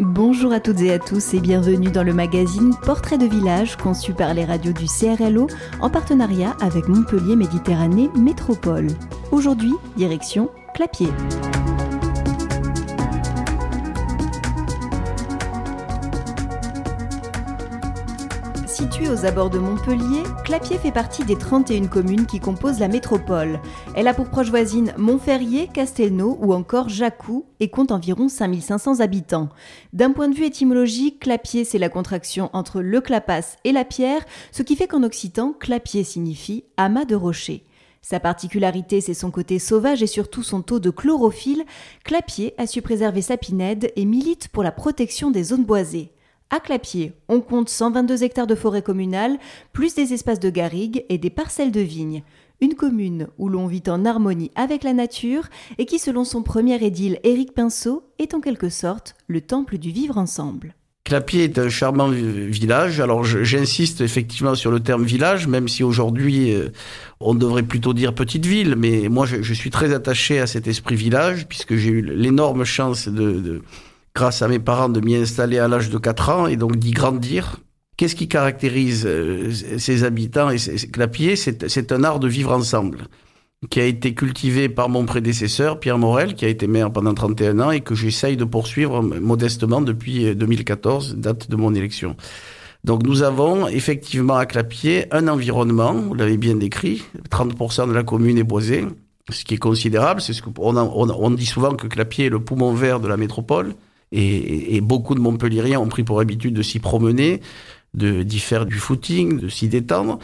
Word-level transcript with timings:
Bonjour 0.00 0.52
à 0.52 0.58
toutes 0.58 0.80
et 0.80 0.92
à 0.92 0.98
tous 0.98 1.34
et 1.34 1.40
bienvenue 1.40 1.92
dans 1.92 2.02
le 2.02 2.12
magazine 2.12 2.74
Portrait 2.82 3.16
de 3.16 3.26
village 3.26 3.76
conçu 3.76 4.12
par 4.12 4.34
les 4.34 4.44
radios 4.44 4.72
du 4.72 4.86
CRLO 4.86 5.46
en 5.80 5.88
partenariat 5.88 6.56
avec 6.60 6.88
Montpellier 6.88 7.36
Méditerranée 7.36 8.10
Métropole. 8.16 8.88
Aujourd'hui, 9.30 9.72
direction 9.96 10.50
Clapier. 10.74 11.10
Située 18.94 19.10
aux 19.10 19.26
abords 19.26 19.50
de 19.50 19.58
Montpellier, 19.58 20.22
Clapier 20.44 20.78
fait 20.78 20.92
partie 20.92 21.24
des 21.24 21.36
31 21.36 21.88
communes 21.88 22.26
qui 22.26 22.38
composent 22.38 22.78
la 22.78 22.86
métropole. 22.86 23.58
Elle 23.96 24.06
a 24.06 24.14
pour 24.14 24.28
proche 24.28 24.50
voisine 24.50 24.94
Montferrier, 24.96 25.66
Castelnau 25.66 26.38
ou 26.40 26.54
encore 26.54 26.88
Jacou 26.88 27.44
et 27.58 27.70
compte 27.70 27.90
environ 27.90 28.28
5500 28.28 29.00
habitants. 29.00 29.48
D'un 29.92 30.12
point 30.12 30.28
de 30.28 30.36
vue 30.36 30.44
étymologique, 30.44 31.18
Clapier 31.18 31.64
c'est 31.64 31.78
la 31.78 31.88
contraction 31.88 32.50
entre 32.52 32.82
le 32.82 33.00
clapas 33.00 33.56
et 33.64 33.72
la 33.72 33.84
pierre, 33.84 34.24
ce 34.52 34.62
qui 34.62 34.76
fait 34.76 34.86
qu'en 34.86 35.02
occitan, 35.02 35.54
Clapier 35.58 36.04
signifie 36.04 36.62
amas 36.76 37.04
de 37.04 37.16
rocher. 37.16 37.64
Sa 38.00 38.20
particularité, 38.20 39.00
c'est 39.00 39.12
son 39.12 39.32
côté 39.32 39.58
sauvage 39.58 40.04
et 40.04 40.06
surtout 40.06 40.44
son 40.44 40.62
taux 40.62 40.78
de 40.78 40.90
chlorophylle. 40.90 41.64
Clapier 42.04 42.54
a 42.58 42.68
su 42.68 42.80
préserver 42.80 43.22
sa 43.22 43.38
pinède 43.38 43.90
et 43.96 44.04
milite 44.04 44.46
pour 44.46 44.62
la 44.62 44.70
protection 44.70 45.32
des 45.32 45.42
zones 45.42 45.64
boisées. 45.64 46.12
À 46.54 46.60
Clapier, 46.60 47.14
on 47.28 47.40
compte 47.40 47.68
122 47.68 48.22
hectares 48.22 48.46
de 48.46 48.54
forêt 48.54 48.80
communale, 48.80 49.38
plus 49.72 49.96
des 49.96 50.12
espaces 50.12 50.38
de 50.38 50.50
garrigues 50.50 51.04
et 51.08 51.18
des 51.18 51.28
parcelles 51.28 51.72
de 51.72 51.80
vignes. 51.80 52.22
Une 52.60 52.74
commune 52.74 53.26
où 53.38 53.48
l'on 53.48 53.66
vit 53.66 53.82
en 53.88 54.04
harmonie 54.04 54.52
avec 54.54 54.84
la 54.84 54.92
nature 54.92 55.48
et 55.78 55.84
qui, 55.84 55.98
selon 55.98 56.22
son 56.22 56.44
premier 56.44 56.80
édile 56.80 57.18
Éric 57.24 57.54
Pinceau, 57.54 58.04
est 58.20 58.34
en 58.34 58.40
quelque 58.40 58.68
sorte 58.68 59.16
le 59.26 59.40
temple 59.40 59.78
du 59.78 59.90
vivre 59.90 60.16
ensemble. 60.16 60.76
Clapier 61.02 61.42
est 61.42 61.58
un 61.58 61.68
charmant 61.68 62.08
village. 62.08 63.00
Alors 63.00 63.24
j'insiste 63.24 64.00
effectivement 64.00 64.54
sur 64.54 64.70
le 64.70 64.78
terme 64.78 65.02
village, 65.02 65.48
même 65.48 65.66
si 65.66 65.82
aujourd'hui 65.82 66.54
euh, 66.54 66.68
on 67.18 67.34
devrait 67.34 67.64
plutôt 67.64 67.94
dire 67.94 68.14
petite 68.14 68.46
ville. 68.46 68.76
Mais 68.76 69.08
moi 69.08 69.26
je, 69.26 69.54
suis 69.54 69.70
très 69.70 69.92
attaché 69.92 70.38
à 70.38 70.46
cet 70.46 70.68
esprit 70.68 70.94
village 70.94 71.48
puisque 71.48 71.74
j'ai 71.74 71.90
eu 71.90 72.00
l'énorme 72.00 72.62
chance 72.62 73.08
de 73.08 73.60
grâce 74.14 74.42
à 74.42 74.48
mes 74.48 74.60
parents, 74.60 74.88
de 74.88 75.00
m'y 75.00 75.16
installer 75.16 75.58
à 75.58 75.68
l'âge 75.68 75.90
de 75.90 75.98
4 75.98 76.30
ans 76.30 76.46
et 76.46 76.56
donc 76.56 76.76
d'y 76.76 76.92
grandir. 76.92 77.58
Qu'est-ce 77.96 78.16
qui 78.16 78.28
caractérise 78.28 79.04
euh, 79.06 79.50
ces 79.78 80.04
habitants 80.04 80.50
et 80.50 80.58
ces 80.58 80.88
Clapier? 80.88 81.36
C'est 81.36 81.92
un 81.92 82.04
art 82.04 82.20
de 82.20 82.28
vivre 82.28 82.52
ensemble 82.52 83.08
qui 83.70 83.80
a 83.80 83.84
été 83.84 84.14
cultivé 84.14 84.68
par 84.68 84.88
mon 84.88 85.06
prédécesseur, 85.06 85.80
Pierre 85.80 85.98
Morel, 85.98 86.34
qui 86.34 86.44
a 86.44 86.48
été 86.48 86.66
maire 86.66 86.92
pendant 86.92 87.14
31 87.14 87.60
ans 87.60 87.70
et 87.70 87.80
que 87.80 87.94
j'essaye 87.94 88.36
de 88.36 88.44
poursuivre 88.44 89.00
modestement 89.02 89.80
depuis 89.80 90.34
2014, 90.34 91.16
date 91.16 91.50
de 91.50 91.56
mon 91.56 91.74
élection. 91.74 92.16
Donc 92.84 93.02
nous 93.04 93.22
avons 93.22 93.66
effectivement 93.66 94.36
à 94.36 94.44
Clapier 94.44 95.06
un 95.12 95.28
environnement, 95.28 95.94
vous 95.94 96.14
l'avez 96.14 96.36
bien 96.36 96.56
décrit, 96.56 97.02
30% 97.30 97.88
de 97.88 97.94
la 97.94 98.02
commune 98.02 98.36
est 98.36 98.44
boisée, 98.44 98.84
ce 99.30 99.44
qui 99.44 99.54
est 99.54 99.58
considérable, 99.58 100.20
c'est 100.20 100.34
ce 100.34 100.42
qu'on 100.42 100.52
on, 100.58 101.10
on, 101.10 101.30
dit 101.30 101.46
souvent 101.46 101.74
que 101.74 101.86
Clapier 101.86 102.26
est 102.26 102.30
le 102.30 102.40
poumon 102.40 102.74
vert 102.74 103.00
de 103.00 103.08
la 103.08 103.16
métropole. 103.16 103.74
Et, 104.16 104.80
beaucoup 104.80 105.16
de 105.16 105.20
Montpellieriens 105.20 105.80
ont 105.80 105.88
pris 105.88 106.04
pour 106.04 106.20
habitude 106.20 106.54
de 106.54 106.62
s'y 106.62 106.78
promener, 106.78 107.40
de 107.94 108.22
d'y 108.22 108.38
faire 108.38 108.64
du 108.64 108.76
footing, 108.76 109.40
de 109.40 109.48
s'y 109.48 109.68
détendre. 109.68 110.20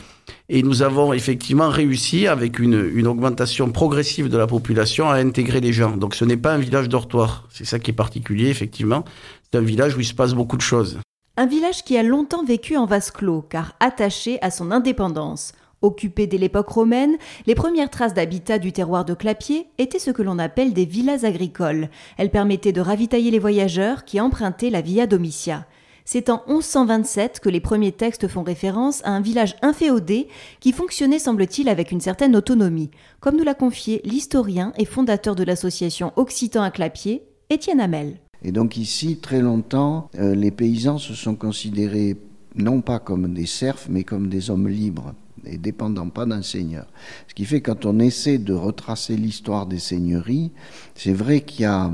Et 0.48 0.62
nous 0.62 0.82
avons 0.82 1.12
effectivement 1.12 1.68
réussi, 1.68 2.28
avec 2.28 2.60
une, 2.60 2.88
une, 2.94 3.08
augmentation 3.08 3.72
progressive 3.72 4.28
de 4.28 4.38
la 4.38 4.46
population, 4.46 5.10
à 5.10 5.16
intégrer 5.16 5.60
les 5.60 5.72
gens. 5.72 5.96
Donc 5.96 6.14
ce 6.14 6.24
n'est 6.24 6.36
pas 6.36 6.54
un 6.54 6.58
village 6.58 6.88
dortoir. 6.88 7.48
C'est 7.50 7.64
ça 7.64 7.80
qui 7.80 7.90
est 7.90 7.94
particulier, 7.94 8.48
effectivement. 8.48 9.04
C'est 9.50 9.58
un 9.58 9.62
village 9.62 9.96
où 9.96 10.00
il 10.00 10.06
se 10.06 10.14
passe 10.14 10.34
beaucoup 10.34 10.56
de 10.56 10.62
choses. 10.62 11.00
Un 11.36 11.46
village 11.46 11.82
qui 11.84 11.96
a 11.96 12.04
longtemps 12.04 12.44
vécu 12.44 12.76
en 12.76 12.86
vase 12.86 13.10
clos, 13.10 13.42
car 13.42 13.74
attaché 13.80 14.38
à 14.40 14.52
son 14.52 14.70
indépendance. 14.70 15.52
Occupées 15.82 16.26
dès 16.26 16.36
l'époque 16.36 16.68
romaine, 16.68 17.16
les 17.46 17.54
premières 17.54 17.88
traces 17.88 18.12
d'habitat 18.12 18.58
du 18.58 18.70
terroir 18.70 19.06
de 19.06 19.14
Clapier 19.14 19.66
étaient 19.78 19.98
ce 19.98 20.10
que 20.10 20.22
l'on 20.22 20.38
appelle 20.38 20.74
des 20.74 20.84
villas 20.84 21.24
agricoles. 21.24 21.88
Elles 22.18 22.30
permettaient 22.30 22.72
de 22.72 22.82
ravitailler 22.82 23.30
les 23.30 23.38
voyageurs 23.38 24.04
qui 24.04 24.20
empruntaient 24.20 24.68
la 24.68 24.82
Via 24.82 25.06
Domitia. 25.06 25.66
C'est 26.04 26.28
en 26.28 26.42
1127 26.48 27.40
que 27.40 27.48
les 27.48 27.60
premiers 27.60 27.92
textes 27.92 28.28
font 28.28 28.42
référence 28.42 29.00
à 29.04 29.10
un 29.10 29.20
village 29.20 29.56
inféodé 29.62 30.28
qui 30.58 30.72
fonctionnait, 30.72 31.18
semble-t-il, 31.18 31.68
avec 31.68 31.92
une 31.92 32.00
certaine 32.00 32.36
autonomie, 32.36 32.90
comme 33.20 33.36
nous 33.36 33.44
l'a 33.44 33.54
confié 33.54 34.02
l'historien 34.04 34.72
et 34.76 34.84
fondateur 34.84 35.34
de 35.34 35.44
l'association 35.44 36.12
Occitan 36.16 36.62
à 36.62 36.70
Clapier, 36.70 37.22
Étienne 37.48 37.80
Hamel. 37.80 38.18
Et 38.42 38.52
donc 38.52 38.76
ici, 38.76 39.18
très 39.18 39.40
longtemps, 39.40 40.10
euh, 40.18 40.34
les 40.34 40.50
paysans 40.50 40.98
se 40.98 41.14
sont 41.14 41.36
considérés 41.36 42.16
non 42.54 42.80
pas 42.80 42.98
comme 42.98 43.32
des 43.32 43.46
serfs, 43.46 43.86
mais 43.88 44.04
comme 44.04 44.28
des 44.28 44.50
hommes 44.50 44.68
libres 44.68 45.14
et 45.44 45.58
dépendant 45.58 46.08
pas 46.08 46.26
d'un 46.26 46.42
seigneur. 46.42 46.86
Ce 47.28 47.34
qui 47.34 47.44
fait 47.44 47.60
quand 47.60 47.86
on 47.86 47.98
essaie 47.98 48.38
de 48.38 48.52
retracer 48.52 49.16
l'histoire 49.16 49.66
des 49.66 49.78
seigneuries, 49.78 50.50
c'est 50.94 51.12
vrai 51.12 51.40
qu'il 51.40 51.62
y 51.62 51.64
a 51.66 51.90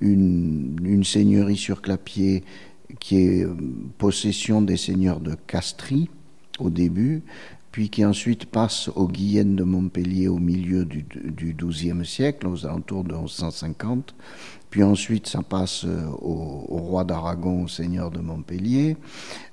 une, 0.00 0.76
une, 0.84 1.04
seigneurie 1.04 1.56
sur 1.56 1.82
Clapier 1.82 2.44
qui 3.00 3.16
est 3.16 3.46
possession 3.98 4.62
des 4.62 4.76
seigneurs 4.76 5.20
de 5.20 5.36
Castries 5.46 6.10
au 6.58 6.70
début, 6.70 7.22
puis 7.74 7.90
qui 7.90 8.04
ensuite 8.04 8.46
passe 8.46 8.88
aux 8.94 9.08
Guyennes 9.08 9.56
de 9.56 9.64
Montpellier 9.64 10.28
au 10.28 10.38
milieu 10.38 10.84
du, 10.84 11.04
XIIe 11.58 12.06
siècle, 12.06 12.46
aux 12.46 12.64
alentours 12.66 13.02
de 13.02 13.16
1150. 13.16 14.14
Puis 14.70 14.84
ensuite, 14.84 15.26
ça 15.26 15.42
passe 15.42 15.84
euh, 15.84 16.06
au, 16.22 16.78
roi 16.78 17.02
d'Aragon, 17.02 17.64
au 17.64 17.66
seigneur 17.66 18.12
de 18.12 18.20
Montpellier. 18.20 18.96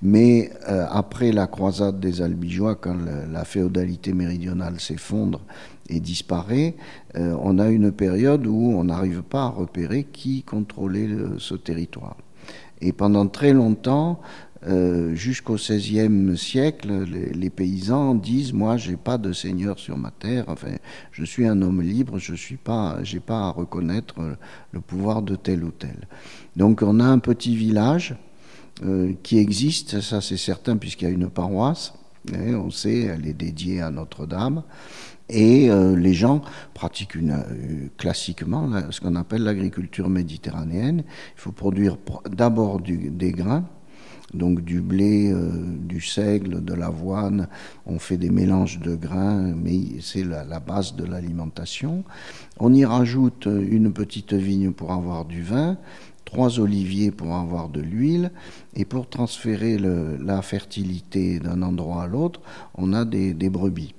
Mais 0.04 0.52
euh, 0.70 0.86
après 0.92 1.32
la 1.32 1.48
croisade 1.48 2.00
des 2.00 2.22
Albigeois, 2.22 2.76
quand 2.76 2.96
la 3.32 3.44
féodalité 3.44 4.14
méridionale 4.14 4.80
s'effondre 4.80 5.42
et 5.90 6.00
disparaît, 6.00 6.76
euh, 7.16 7.36
on 7.42 7.58
a 7.58 7.70
une 7.70 7.92
période 7.92 8.46
où 8.46 8.72
on 8.78 8.84
n'arrive 8.84 9.24
pas 9.24 9.46
à 9.46 9.50
repérer 9.50 10.04
qui 10.04 10.44
contrôlait 10.44 11.10
ce 11.40 11.56
territoire. 11.56 12.18
Et 12.82 12.92
pendant 12.92 13.26
très 13.28 13.54
longtemps, 13.54 14.22
euh, 14.68 15.16
jusqu'au 15.16 15.56
XVIe 15.56 16.38
siècle, 16.38 17.06
les, 17.34 17.50
paysans 17.50 18.14
disent 18.14 18.54
moi, 18.54 18.78
j'ai 18.78 18.96
pas 18.96 19.18
de 19.18 19.34
seigneur 19.34 19.80
sur 19.80 19.98
ma 19.98 20.12
terre. 20.12 20.46
Enfin, 20.48 20.76
je 21.12 21.26
suis 21.26 21.48
un 21.48 21.62
homme 21.62 21.82
libre. 21.82 22.20
Je 22.20 22.36
suis 22.36 22.58
pas, 22.58 23.00
j'ai 23.04 23.20
pas 23.20 23.48
à 23.48 23.50
reconnaître 23.50 24.16
le 24.72 24.82
pouvoir 24.82 25.22
de 25.24 25.36
tel 25.36 25.64
ou 25.64 25.72
tel. 25.72 26.08
Donc, 26.56 26.82
on 26.84 27.00
a 27.00 27.06
un 27.06 27.20
petit 27.20 27.56
village 27.56 28.16
euh, 28.84 29.14
qui 29.24 29.40
existe, 29.40 30.00
ça 30.00 30.22
c'est 30.22 30.38
certain, 30.38 30.78
puisqu'il 30.78 31.06
y 31.06 31.12
a 31.12 31.12
une 31.12 31.30
paroisse. 31.30 31.94
Et 32.32 32.54
on 32.54 32.70
sait, 32.70 33.02
elle 33.02 33.28
est 33.28 33.34
dédiée 33.34 33.82
à 33.82 33.90
Notre-Dame. 33.90 34.64
Et 35.28 35.72
euh, 35.72 35.96
les 35.96 36.14
gens 36.14 36.42
pratiquent 36.76 37.18
classiquement 37.98 38.70
ce 38.92 39.00
qu'on 39.00 39.16
appelle 39.16 39.44
l'agriculture 39.44 40.10
méditerranéenne. 40.10 41.04
Il 41.36 41.40
faut 41.40 41.52
produire 41.52 41.98
d'abord 42.30 42.80
des 42.80 43.32
grains 43.32 43.66
donc 44.34 44.62
du 44.62 44.82
blé, 44.82 45.32
euh, 45.32 45.50
du 45.78 46.02
seigle, 46.02 46.64
de 46.64 46.74
l'avoine. 46.74 47.48
On 47.86 48.00
fait 48.00 48.18
des 48.18 48.30
mélanges 48.30 48.80
de 48.80 48.96
grains, 48.96 49.54
mais 49.56 50.00
c'est 50.02 50.24
la, 50.24 50.60
base 50.60 50.96
de 50.96 51.06
l'alimentation. 51.06 52.04
On 52.60 52.74
y 52.74 52.86
rajoute 52.86 53.46
une 53.48 53.92
petite 53.92 54.34
vigne 54.34 54.72
pour 54.72 54.92
avoir 54.92 55.26
du 55.26 55.42
vin, 55.42 55.78
trois 56.26 56.60
oliviers 56.60 57.12
pour 57.12 57.36
avoir 57.36 57.70
de 57.70 57.82
l'huile, 57.82 58.32
et 58.76 58.86
pour 58.86 59.10
transférer 59.10 59.78
la 59.78 60.42
fertilité 60.42 61.40
d'un 61.40 61.62
endroit 61.62 62.04
à 62.04 62.08
l'autre, 62.08 62.42
on 62.76 62.94
a 62.94 63.06
des 63.06 63.50
brebis. 63.50 63.94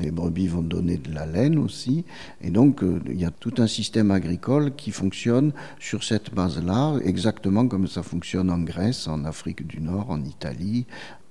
Les 0.00 0.10
brebis 0.10 0.48
vont 0.48 0.62
donner 0.62 0.96
de 0.96 1.12
la 1.12 1.26
laine 1.26 1.58
aussi. 1.58 2.04
Et 2.40 2.50
donc, 2.50 2.82
euh, 2.82 3.00
il 3.06 3.20
y 3.20 3.24
a 3.24 3.30
tout 3.30 3.54
un 3.58 3.66
système 3.66 4.10
agricole 4.10 4.74
qui 4.76 4.90
fonctionne 4.90 5.52
sur 5.78 6.04
cette 6.04 6.34
base-là, 6.34 6.98
exactement 7.04 7.66
comme 7.68 7.86
ça 7.86 8.02
fonctionne 8.02 8.50
en 8.50 8.58
Grèce, 8.58 9.08
en 9.08 9.24
Afrique 9.24 9.66
du 9.66 9.80
Nord, 9.80 10.10
en 10.10 10.22
Italie. 10.24 10.86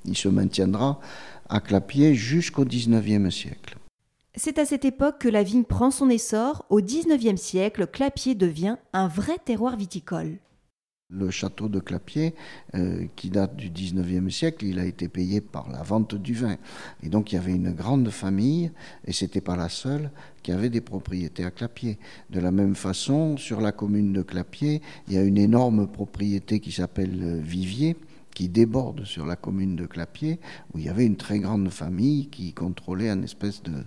Il 0.06 0.18
se 0.18 0.30
maintiendra 0.30 1.00
à 1.50 1.60
Clapier 1.60 2.14
jusqu'au 2.16 2.66
XIXe 2.66 3.34
siècle. 3.34 3.78
C'est 4.36 4.60
à 4.60 4.66
cette 4.66 4.86
époque 4.86 5.18
que 5.20 5.30
la 5.30 5.42
vigne 5.42 5.64
prend 5.64 5.90
son 5.90 6.10
essor. 6.10 6.66
Au 6.70 6.80
XIXe 6.80 7.42
siècle, 7.42 7.88
Clapier 7.88 8.36
devient 8.36 8.78
un 8.94 9.08
vrai 9.08 9.38
terroir 9.44 9.76
viticole. 9.76 10.38
Le 11.10 11.32
château 11.32 11.70
de 11.70 11.80
Clapier, 11.80 12.36
euh, 12.76 13.06
qui 13.16 13.30
date 13.30 13.56
du 13.56 13.70
19e 13.70 14.30
siècle, 14.30 14.66
il 14.66 14.78
a 14.78 14.84
été 14.84 15.08
payé 15.08 15.40
par 15.40 15.72
la 15.72 15.82
vente 15.82 16.16
du 16.16 16.34
vin. 16.34 16.58
Et 17.02 17.08
donc 17.08 17.32
il 17.32 17.36
y 17.36 17.38
avait 17.38 17.56
une 17.56 17.72
grande 17.72 18.10
famille, 18.10 18.72
et 19.06 19.14
c'était 19.14 19.40
pas 19.40 19.56
la 19.56 19.70
seule, 19.70 20.12
qui 20.44 20.52
avait 20.52 20.70
des 20.70 20.82
propriétés 20.82 21.46
à 21.46 21.52
Clapier. 21.52 21.98
De 22.30 22.42
la 22.42 22.52
même 22.52 22.76
façon, 22.76 23.38
sur 23.38 23.62
la 23.62 23.72
commune 23.72 24.12
de 24.12 24.22
Clapier, 24.22 24.82
il 25.08 25.14
y 25.14 25.18
a 25.18 25.24
une 25.24 25.38
énorme 25.38 25.88
propriété 25.88 26.60
qui 26.60 26.74
s'appelle 26.74 27.18
euh, 27.24 27.40
Vivier, 27.42 27.96
qui 28.36 28.50
déborde 28.50 29.06
sur 29.06 29.26
la 29.26 29.38
commune 29.38 29.78
de 29.78 29.86
Clapier, 29.86 30.42
où 30.74 30.78
il 30.78 30.84
y 30.84 30.90
avait 30.90 31.06
une 31.06 31.16
très 31.16 31.40
grande 31.40 31.70
famille 31.70 32.28
qui 32.28 32.52
contrôlait 32.52 33.10
une 33.10 33.24
espèce 33.24 33.64
de, 33.64 33.86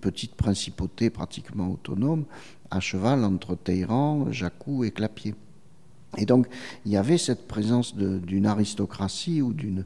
petite 0.00 0.36
principauté 0.36 1.10
pratiquement 1.10 1.72
autonome, 1.72 2.24
à 2.70 2.78
cheval 2.78 3.24
entre 3.24 3.56
Téhéran, 3.56 4.30
Jacou 4.30 4.84
et 4.84 4.92
Clapier. 4.92 5.34
Et 6.16 6.24
donc, 6.24 6.46
il 6.86 6.92
y 6.92 6.96
avait 6.96 7.18
cette 7.18 7.46
présence 7.46 7.94
d'une 7.94 8.46
aristocratie 8.46 9.42
ou 9.42 9.52
d'une 9.52 9.84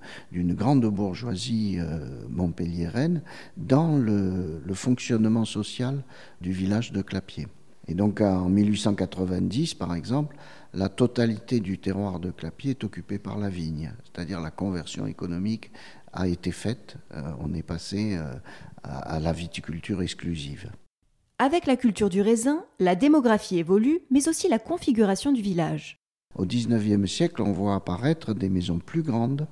grande 0.55 0.87
bourgeoisie 0.87 1.79
euh, 1.79 2.25
montpelliéraine 2.31 3.23
dans 3.57 3.97
le, 3.97 4.63
fonctionnement 4.75 5.45
social 5.45 6.03
du 6.41 6.53
village 6.53 6.93
de 6.93 7.03
Clapier. 7.03 7.49
Et 7.89 7.95
donc, 7.95 8.21
en 8.21 8.49
1890, 8.49 9.75
par 9.75 9.95
exemple, 9.95 10.37
la 10.73 10.89
totalité 10.89 11.61
du 11.61 11.79
terroir 11.79 12.21
de 12.21 12.31
Clapier 12.31 12.71
est 12.71 12.85
occupée 12.85 13.19
par 13.19 13.39
la 13.39 13.51
vigne, 13.51 13.93
c'est-à-dire 14.05 14.41
la 14.41 14.51
conversion 14.51 15.07
économique 15.07 15.71
a 16.13 16.29
été 16.29 16.53
faite. 16.53 16.97
Euh, 17.15 17.33
on 17.41 17.53
est 17.53 17.63
passé 17.63 18.17
euh, 18.17 18.33
à 18.85 19.19
la 19.21 19.33
viticulture 19.33 20.03
exclusive. 20.03 20.71
Avec 21.39 21.67
la 21.67 21.77
culture 21.77 22.09
du 22.09 22.23
raisin, 22.23 22.65
la 22.79 22.95
démographie 22.95 23.59
évolue, 23.59 24.01
mais 24.11 24.29
aussi 24.29 24.49
la 24.49 24.61
configuration 24.61 25.33
du 25.33 25.43
village. 25.43 26.02
Au 26.35 26.47
XIXe 26.47 27.11
siècle, 27.11 27.43
on 27.43 27.53
voit 27.53 27.75
apparaître 27.75 28.33
des 28.33 28.49
maisons 28.49 28.79
plus 28.79 29.03
grandes, 29.03 29.47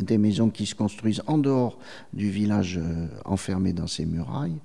des 0.00 0.18
maisons 0.18 0.48
qui 0.48 0.64
se 0.66 0.74
construisent 0.74 1.22
en 1.26 1.38
dehors 1.38 1.78
du 2.12 2.30
village 2.30 2.78
euh, 2.78 3.06
enfermé 3.24 3.72
dans 3.72 3.86
ses 3.86 4.06
murailles, 4.06 4.58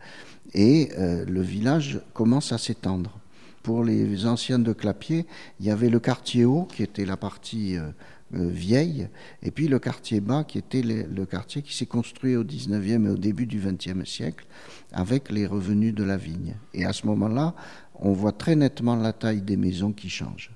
et 0.53 0.89
euh, 0.97 1.25
le 1.25 1.41
village 1.41 2.01
commence 2.13 2.53
à 2.53 2.57
s'étendre. 2.57 3.19
Pour 3.61 3.83
les 3.83 4.25
anciens 4.25 4.57
de 4.57 4.71
Clapier, 4.71 5.25
il 5.59 5.65
y 5.65 5.69
avait 5.69 5.89
le 5.89 5.99
quartier 5.99 6.45
haut, 6.45 6.63
qui 6.63 6.81
était 6.81 7.05
la 7.05 7.17
partie 7.17 7.75
euh, 7.77 7.91
vieille, 8.31 9.09
et 9.43 9.51
puis 9.51 9.67
le 9.67 9.79
quartier 9.79 10.21
bas, 10.21 10.45
qui 10.45 10.57
était 10.57 10.81
le, 10.81 11.25
quartier 11.25 11.61
qui 11.61 11.75
s'est 11.75 11.85
construit 11.85 12.37
au 12.37 12.45
XIXe 12.45 13.05
et 13.05 13.09
au 13.09 13.17
début 13.17 13.45
du 13.45 13.59
XXe 13.59 14.09
siècle, 14.09 14.45
avec 14.93 15.29
les 15.29 15.45
revenus 15.45 15.93
de 15.93 16.05
la 16.05 16.15
vigne. 16.15 16.55
Et 16.73 16.85
à 16.85 16.93
ce 16.93 17.05
moment-là, 17.07 17.53
on 17.95 18.13
voit 18.13 18.31
très 18.31 18.55
nettement 18.55 18.95
la 18.95 19.11
taille 19.11 19.41
des 19.41 19.57
maisons 19.57 19.91
qui 19.91 20.09
change 20.09 20.51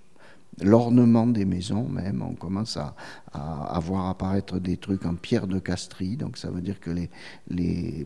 l'ornement 0.62 1.28
des 1.28 1.46
maisons 1.46 1.88
même. 1.88 2.22
On 2.22 2.36
commence 2.36 2.78
à, 2.78 2.96
à, 3.34 3.80
voir 3.80 4.08
apparaître 4.08 4.60
des 4.60 4.78
trucs 4.78 5.06
en 5.06 5.16
pierre 5.16 5.48
de 5.48 5.60
Castries. 5.60 6.18
Donc 6.18 6.38
ça 6.38 6.52
veut 6.52 6.62
dire 6.62 6.80
que 6.80 6.92
les, 6.92 7.10
les, 7.50 8.06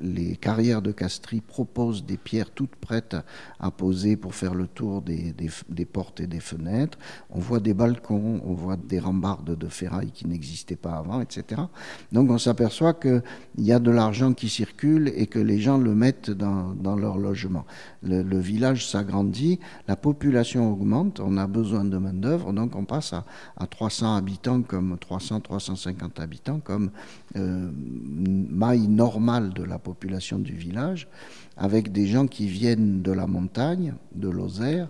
les, 0.00 0.36
carrières 0.36 0.82
de 0.82 0.90
Castries 0.90 1.40
proposent 1.40 2.04
des 2.04 2.16
pierres 2.16 2.50
toutes 2.50 2.74
prêtes 2.74 3.16
à 3.60 3.70
poser 3.70 4.16
pour 4.16 4.34
faire 4.34 4.54
le 4.54 4.66
tour 4.66 5.02
des, 5.02 5.32
des, 5.32 5.50
des, 5.68 5.84
portes 5.84 6.20
et 6.20 6.26
des 6.26 6.40
fenêtres. 6.40 6.98
On 7.30 7.38
voit 7.38 7.60
des 7.60 7.74
balcons, 7.74 8.40
on 8.44 8.54
voit 8.54 8.76
des 8.76 8.98
rambardes 8.98 9.56
de 9.56 9.68
ferraille 9.68 10.10
qui 10.10 10.26
n'existaient 10.26 10.76
pas 10.76 10.94
avant, 10.94 11.20
etc. 11.20 11.62
Donc 12.10 12.30
on 12.30 12.38
s'aperçoit 12.38 12.94
qu'il 12.94 13.22
y 13.58 13.72
a 13.72 13.78
de 13.78 13.90
l'argent 13.90 14.32
qui 14.32 14.48
circule 14.48 15.12
et 15.14 15.26
que 15.26 15.38
les 15.38 15.60
gens 15.60 15.78
le 15.78 15.94
mettent 15.94 16.30
dans, 16.30 16.74
dans 16.74 16.96
leur 16.96 17.18
logement. 17.18 17.64
Le, 18.02 18.22
le 18.22 18.38
village 18.38 18.88
s'agrandit, 18.88 19.60
la 19.86 19.96
population 19.96 20.72
augmente, 20.72 21.20
on 21.20 21.36
a 21.36 21.46
besoin 21.46 21.84
de 21.84 21.96
main-d'œuvre, 21.96 22.52
donc 22.52 22.74
on 22.74 22.84
passe 22.84 23.12
à, 23.12 23.24
à 23.56 23.66
300 23.66 24.16
habitants 24.16 24.63
comme 24.64 24.96
300-350 24.96 26.20
habitants, 26.20 26.60
comme 26.60 26.90
euh, 27.36 27.70
maille 27.74 28.88
normale 28.88 29.52
de 29.52 29.62
la 29.62 29.78
population 29.78 30.38
du 30.38 30.54
village, 30.54 31.08
avec 31.56 31.92
des 31.92 32.06
gens 32.06 32.26
qui 32.26 32.48
viennent 32.48 33.02
de 33.02 33.12
la 33.12 33.26
montagne, 33.26 33.94
de 34.14 34.28
Lozère, 34.28 34.88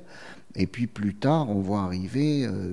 et 0.56 0.66
puis 0.66 0.86
plus 0.86 1.14
tard, 1.14 1.50
on 1.50 1.60
voit 1.60 1.82
arriver, 1.82 2.46
euh, 2.46 2.72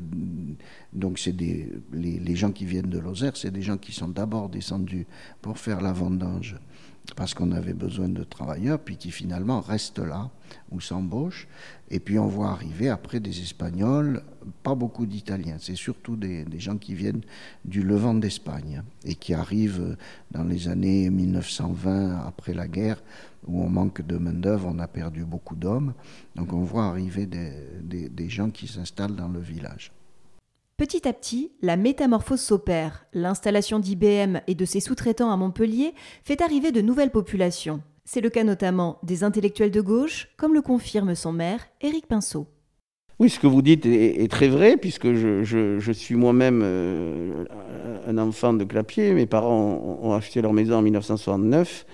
donc 0.93 1.17
c'est 1.17 1.31
les, 1.31 1.67
les, 1.91 2.35
gens 2.35 2.51
qui 2.51 2.65
viennent 2.65 2.89
de 2.89 2.99
Lozère, 2.99 3.35
c'est 3.35 3.49
des 3.49 3.63
gens 3.63 3.77
qui 3.77 3.91
sont 3.91 4.07
d'abord 4.07 4.49
descendus 4.49 5.07
pour 5.41 5.57
faire 5.57 5.81
la 5.81 5.91
vendange 5.91 6.57
parce 7.15 7.33
qu'on 7.33 7.51
avait 7.51 7.73
besoin 7.73 8.09
de 8.09 8.23
travailleurs, 8.23 8.79
puis 8.79 8.97
qui 8.97 9.11
finalement 9.11 9.61
restent 9.61 9.99
là 9.99 10.29
ou 10.71 10.79
s'embauchent. 10.79 11.47
Et 11.89 11.99
puis 11.99 12.19
on 12.19 12.27
voit 12.27 12.49
arriver 12.49 12.89
après 12.89 13.19
des 13.19 13.41
Espagnols, 13.41 14.23
pas 14.63 14.75
beaucoup 14.75 15.05
d'Italiens, 15.05 15.57
c'est 15.59 15.75
surtout 15.75 16.15
des, 16.15 16.45
gens 16.57 16.77
qui 16.77 16.93
viennent 16.93 17.21
du 17.65 17.83
Levant 17.83 18.13
d'Espagne 18.13 18.83
et 19.05 19.15
qui 19.15 19.33
arrivent 19.33 19.97
dans 20.31 20.43
les 20.43 20.67
années 20.67 21.09
1920 21.09 22.25
après 22.25 22.53
la 22.53 22.67
guerre 22.67 23.01
où 23.47 23.63
on 23.63 23.69
manque 23.69 24.05
de 24.05 24.17
main-d'œuvre, 24.17 24.69
on 24.71 24.79
a 24.79 24.87
perdu 24.87 25.25
beaucoup 25.25 25.55
d'hommes. 25.55 25.93
Donc 26.35 26.53
on 26.53 26.63
voit 26.63 26.85
arriver 26.85 27.25
des, 27.25 27.53
des, 27.81 28.09
des 28.09 28.29
gens 28.29 28.51
qui 28.51 28.67
s'installent 28.67 29.15
dans 29.15 29.29
le 29.29 29.39
village. 29.39 29.91
Petit 30.77 31.07
à 31.07 31.13
petit, 31.13 31.51
la 31.61 31.77
métamorphose 31.77 32.41
s'opère. 32.41 33.05
L'installation 33.13 33.79
d'IBM 33.79 34.39
et 34.47 34.55
de 34.55 34.65
ses 34.65 34.79
sous-traitants 34.79 35.31
à 35.31 35.37
Montpellier 35.37 35.93
fait 36.23 36.41
arriver 36.41 36.71
de 36.71 36.81
nouvelles 36.81 37.11
populations. 37.11 37.81
C'est 38.03 38.21
le 38.21 38.31
cas 38.31 38.43
notamment 38.43 38.97
des 39.03 39.23
intellectuels 39.23 39.71
de 39.71 39.81
gauche, 39.81 40.29
comme 40.37 40.53
le 40.53 40.61
confirme 40.61 41.13
son 41.13 41.31
maire, 41.31 41.67
Éric 41.81 42.07
Pinceau. 42.07 42.47
Oui, 43.21 43.29
ce 43.29 43.39
que 43.39 43.45
vous 43.45 43.61
dites 43.61 43.85
est, 43.85 44.31
très 44.31 44.47
vrai, 44.47 44.77
puisque 44.77 45.13
je, 45.13 45.91
suis 45.93 46.15
moi-même 46.15 46.61
euh, 46.63 47.45
un 48.07 48.17
enfant 48.17 48.51
de 48.51 48.63
Clapier. 48.63 49.13
Mes 49.13 49.27
parents 49.27 49.99
ont 50.01 50.13
acheté 50.13 50.41
leur 50.41 50.53
maison 50.53 50.77
en 50.77 50.81
1969. 50.81 51.85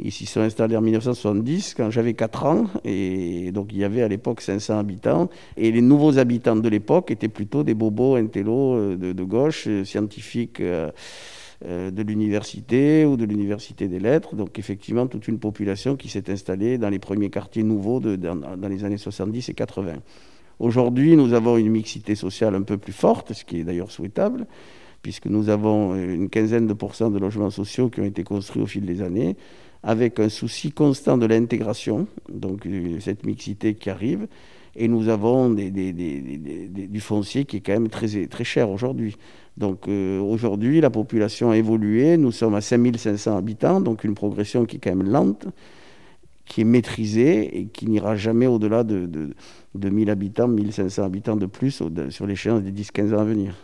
Ils 0.00 0.10
s'y 0.10 0.26
sont 0.26 0.40
installés 0.40 0.76
en 0.76 0.80
1970, 0.80 1.74
quand 1.76 1.90
j'avais 1.90 2.14
4 2.14 2.46
ans, 2.46 2.64
et 2.84 3.52
donc 3.52 3.68
il 3.70 3.78
y 3.78 3.84
avait 3.84 4.02
à 4.02 4.08
l'époque 4.08 4.40
500 4.40 4.76
habitants. 4.76 5.30
Et 5.56 5.70
les 5.70 5.80
nouveaux 5.80 6.18
habitants 6.18 6.56
de 6.56 6.68
l'époque 6.68 7.12
étaient 7.12 7.28
plutôt 7.28 7.62
des 7.62 7.74
bobos 7.74 8.16
intellos 8.16 8.74
euh, 8.74 8.96
de, 8.96 9.22
gauche, 9.22 9.66
euh, 9.68 9.84
scientifiques 9.84 10.60
de 10.60 12.02
l'université 12.02 13.06
ou 13.06 13.16
de 13.16 13.24
l'université 13.24 13.86
des 13.86 14.00
lettres. 14.00 14.34
Donc 14.34 14.58
effectivement, 14.58 15.06
toute 15.06 15.28
une 15.28 15.38
population 15.38 15.94
qui 15.94 16.08
s'est 16.08 16.28
installée 16.32 16.78
dans 16.78 16.90
les 16.90 16.98
premiers 16.98 17.30
quartiers 17.30 17.62
nouveaux 17.62 18.00
dans 18.00 18.68
les 18.68 18.84
années 18.84 18.98
70 18.98 19.50
et 19.50 19.54
80. 19.54 19.92
Aujourd'hui, 20.58 21.16
nous 21.16 21.32
avons 21.32 21.56
une 21.56 21.70
mixité 21.70 22.14
sociale 22.14 22.54
un 22.54 22.62
peu 22.62 22.76
plus 22.76 22.92
forte, 22.92 23.32
ce 23.32 23.44
qui 23.44 23.60
est 23.60 23.64
d'ailleurs 23.64 23.90
souhaitable, 23.90 24.46
puisque 25.02 25.26
nous 25.26 25.48
avons 25.48 25.94
une 25.94 26.28
quinzaine 26.28 26.66
de 26.66 26.72
pourcents 26.72 27.10
de 27.10 27.18
logements 27.18 27.50
sociaux 27.50 27.90
qui 27.90 28.00
ont 28.00 28.04
été 28.04 28.24
construits 28.24 28.62
au 28.62 28.66
fil 28.66 28.86
des 28.86 29.02
années 29.02 29.36
avec 29.84 30.18
un 30.18 30.30
souci 30.30 30.72
constant 30.72 31.18
de 31.18 31.26
l'intégration, 31.26 32.06
donc 32.32 32.66
euh, 32.66 32.98
cette 33.00 33.26
mixité 33.26 33.74
qui 33.74 33.90
arrive, 33.90 34.26
et 34.76 34.88
nous 34.88 35.08
avons 35.08 35.50
du 35.50 37.00
foncier 37.00 37.44
qui 37.44 37.58
est 37.58 37.60
quand 37.60 37.74
même 37.74 37.88
très, 37.88 38.26
très 38.26 38.42
cher 38.42 38.70
aujourd'hui. 38.70 39.14
Donc 39.56 39.86
euh, 39.86 40.18
aujourd'hui, 40.20 40.80
la 40.80 40.90
population 40.90 41.50
a 41.50 41.56
évolué, 41.56 42.16
nous 42.16 42.32
sommes 42.32 42.56
à 42.56 42.60
5500 42.60 43.36
habitants, 43.36 43.80
donc 43.80 44.02
une 44.02 44.14
progression 44.14 44.64
qui 44.64 44.76
est 44.76 44.80
quand 44.80 44.96
même 44.96 45.08
lente, 45.08 45.46
qui 46.46 46.60
est 46.60 46.64
maîtrisée 46.64 47.58
et 47.58 47.66
qui 47.66 47.86
n'ira 47.86 48.16
jamais 48.16 48.46
au-delà 48.46 48.84
de, 48.84 49.06
de, 49.06 49.34
de 49.74 49.88
1000 49.88 50.10
habitants, 50.10 50.48
1500 50.48 51.02
habitants 51.02 51.36
de 51.36 51.46
plus 51.46 51.82
sur 52.10 52.26
l'échéance 52.26 52.62
des 52.62 52.72
10-15 52.72 53.14
ans 53.14 53.20
à 53.20 53.24
venir. 53.24 53.54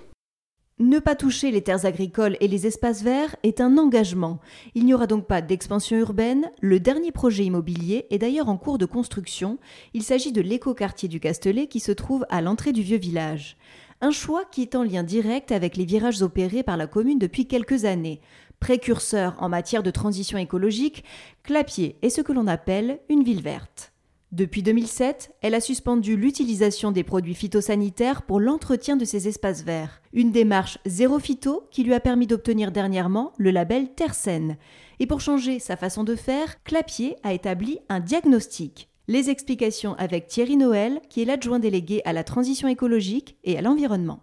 Ne 0.81 0.99
pas 0.99 1.15
toucher 1.15 1.51
les 1.51 1.61
terres 1.61 1.85
agricoles 1.85 2.39
et 2.41 2.49
les 2.49 2.67
espaces 2.67 3.03
verts 3.03 3.37
est 3.43 3.61
un 3.61 3.77
engagement. 3.77 4.41
Il 4.75 4.87
n'y 4.87 4.95
aura 4.95 5.07
donc 5.07 5.27
pas 5.27 5.43
d'expansion 5.43 5.99
urbaine. 5.99 6.51
Le 6.63 6.81
dernier 6.81 7.13
projet 7.13 7.45
immobilier 7.45 8.07
est 8.09 8.17
d'ailleurs 8.17 8.49
en 8.49 8.57
cours 8.57 8.79
de 8.79 8.87
construction. 8.87 9.59
Il 9.93 10.03
s'agit 10.03 10.33
de 10.33 10.41
l'écoquartier 10.41 11.07
du 11.07 11.21
Castellet 11.21 11.67
qui 11.67 11.81
se 11.81 11.93
trouve 11.93 12.25
à 12.31 12.41
l'entrée 12.41 12.73
du 12.73 12.81
vieux 12.81 12.97
village. 12.97 13.59
Un 14.01 14.11
choix 14.11 14.47
qui 14.51 14.63
est 14.63 14.75
en 14.75 14.83
lien 14.83 15.03
direct 15.03 15.53
avec 15.53 15.77
les 15.77 15.85
virages 15.85 16.23
opérés 16.23 16.63
par 16.63 16.79
la 16.79 16.87
commune 16.87 17.19
depuis 17.19 17.47
quelques 17.47 17.85
années. 17.85 18.23
Précurseur 18.61 19.37
en 19.39 19.49
matière 19.49 19.83
de 19.83 19.91
transition 19.91 20.37
écologique, 20.37 21.03
Clapier 21.43 21.97
est 22.03 22.11
ce 22.11 22.21
que 22.21 22.33
l'on 22.33 22.47
appelle 22.47 23.01
une 23.09 23.25
ville 23.25 23.43
verte. 23.43 23.93
Depuis 24.33 24.63
2007, 24.63 25.35
elle 25.41 25.55
a 25.55 25.61
suspendu 25.61 26.15
l'utilisation 26.15 26.93
des 26.93 27.03
produits 27.03 27.35
phytosanitaires 27.35 28.23
pour 28.23 28.39
l'entretien 28.39 28.97
de 28.97 29.05
ses 29.07 29.27
espaces 29.27 29.65
verts. 29.65 30.03
Une 30.13 30.31
démarche 30.31 30.79
zéro 30.85 31.19
phyto 31.19 31.67
qui 31.73 31.83
lui 31.83 31.95
a 31.95 32.01
permis 32.01 32.29
d'obtenir 32.29 32.71
dernièrement 32.71 33.33
le 33.39 33.51
label 33.51 33.93
Terre 33.95 34.15
Saine. 34.15 34.57
Et 35.01 35.07
pour 35.07 35.23
changer 35.23 35.59
sa 35.59 35.77
façon 35.77 36.05
de 36.05 36.15
faire, 36.15 36.63
Clapier 36.63 37.17
a 37.25 37.33
établi 37.33 37.79
un 37.89 37.99
diagnostic. 37.99 38.89
Les 39.09 39.31
explications 39.31 39.95
avec 39.95 40.29
Thierry 40.29 40.57
Noël, 40.59 41.01
qui 41.09 41.23
est 41.23 41.25
l'adjoint 41.25 41.59
délégué 41.59 42.03
à 42.05 42.13
la 42.13 42.25
transition 42.25 42.69
écologique 42.69 43.37
et 43.43 43.59
à 43.59 43.63
l'environnement. 43.63 44.21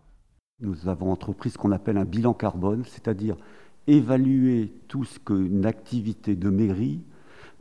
Nous 0.60 0.88
avons 0.88 1.12
entrepris 1.12 1.50
ce 1.50 1.58
qu'on 1.58 1.72
appelle 1.72 1.98
un 1.98 2.06
bilan 2.06 2.34
carbone, 2.34 2.84
c'est-à-dire 2.86 3.36
évaluer 3.88 4.74
tout 4.88 5.06
ce 5.06 5.20
qu'une 5.20 5.66
activité 5.66 6.36
de 6.36 6.50
mairie 6.50 7.02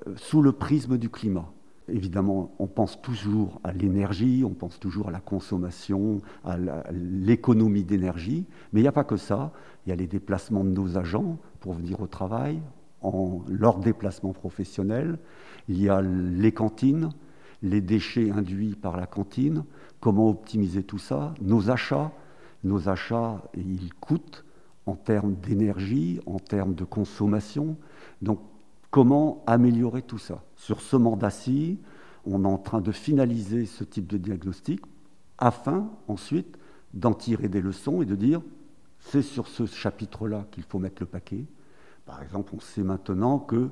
euh, 0.06 0.12
sous 0.16 0.42
le 0.42 0.52
prisme 0.52 0.98
du 0.98 1.08
climat. 1.08 1.50
Évidemment, 1.88 2.52
on 2.58 2.66
pense 2.66 3.00
toujours 3.00 3.60
à 3.62 3.72
l'énergie, 3.72 4.42
on 4.44 4.54
pense 4.54 4.80
toujours 4.80 5.08
à 5.08 5.12
la 5.12 5.20
consommation, 5.20 6.20
à 6.44 6.56
l'économie 6.90 7.84
d'énergie, 7.84 8.44
mais 8.72 8.80
il 8.80 8.82
n'y 8.82 8.88
a 8.88 8.92
pas 8.92 9.04
que 9.04 9.16
ça. 9.16 9.52
Il 9.86 9.90
y 9.90 9.92
a 9.92 9.96
les 9.96 10.08
déplacements 10.08 10.64
de 10.64 10.70
nos 10.70 10.98
agents 10.98 11.38
pour 11.60 11.74
venir 11.74 12.00
au 12.00 12.08
travail, 12.08 12.60
en 13.02 13.44
leur 13.48 13.78
déplacement 13.78 14.32
professionnel. 14.32 15.18
Il 15.68 15.80
y 15.80 15.88
a 15.88 16.02
les 16.02 16.50
cantines, 16.50 17.10
les 17.62 17.80
déchets 17.80 18.32
induits 18.32 18.74
par 18.74 18.96
la 18.96 19.06
cantine. 19.06 19.64
Comment 20.00 20.28
optimiser 20.28 20.82
tout 20.82 20.98
ça? 20.98 21.34
Nos 21.40 21.70
achats, 21.70 22.10
nos 22.64 22.88
achats, 22.88 23.44
ils 23.56 23.94
coûtent 23.94 24.44
en 24.86 24.94
termes 24.94 25.34
d'énergie, 25.34 26.20
en 26.26 26.38
termes 26.38 26.74
de 26.74 26.84
consommation. 26.84 27.76
Donc 28.22 28.40
Comment 28.96 29.42
améliorer 29.46 30.00
tout 30.00 30.16
ça? 30.16 30.42
Sur 30.56 30.80
ce 30.80 30.96
mandat-ci, 30.96 31.78
on 32.24 32.44
est 32.44 32.48
en 32.48 32.56
train 32.56 32.80
de 32.80 32.92
finaliser 32.92 33.66
ce 33.66 33.84
type 33.84 34.06
de 34.06 34.16
diagnostic 34.16 34.80
afin 35.36 35.90
ensuite 36.08 36.56
d'en 36.94 37.12
tirer 37.12 37.48
des 37.48 37.60
leçons 37.60 38.00
et 38.00 38.06
de 38.06 38.14
dire 38.14 38.40
c'est 38.98 39.20
sur 39.20 39.48
ce 39.48 39.66
chapitre-là 39.66 40.46
qu'il 40.50 40.62
faut 40.62 40.78
mettre 40.78 41.02
le 41.02 41.06
paquet. 41.06 41.44
Par 42.06 42.22
exemple, 42.22 42.54
on 42.56 42.60
sait 42.60 42.82
maintenant 42.82 43.38
que 43.38 43.68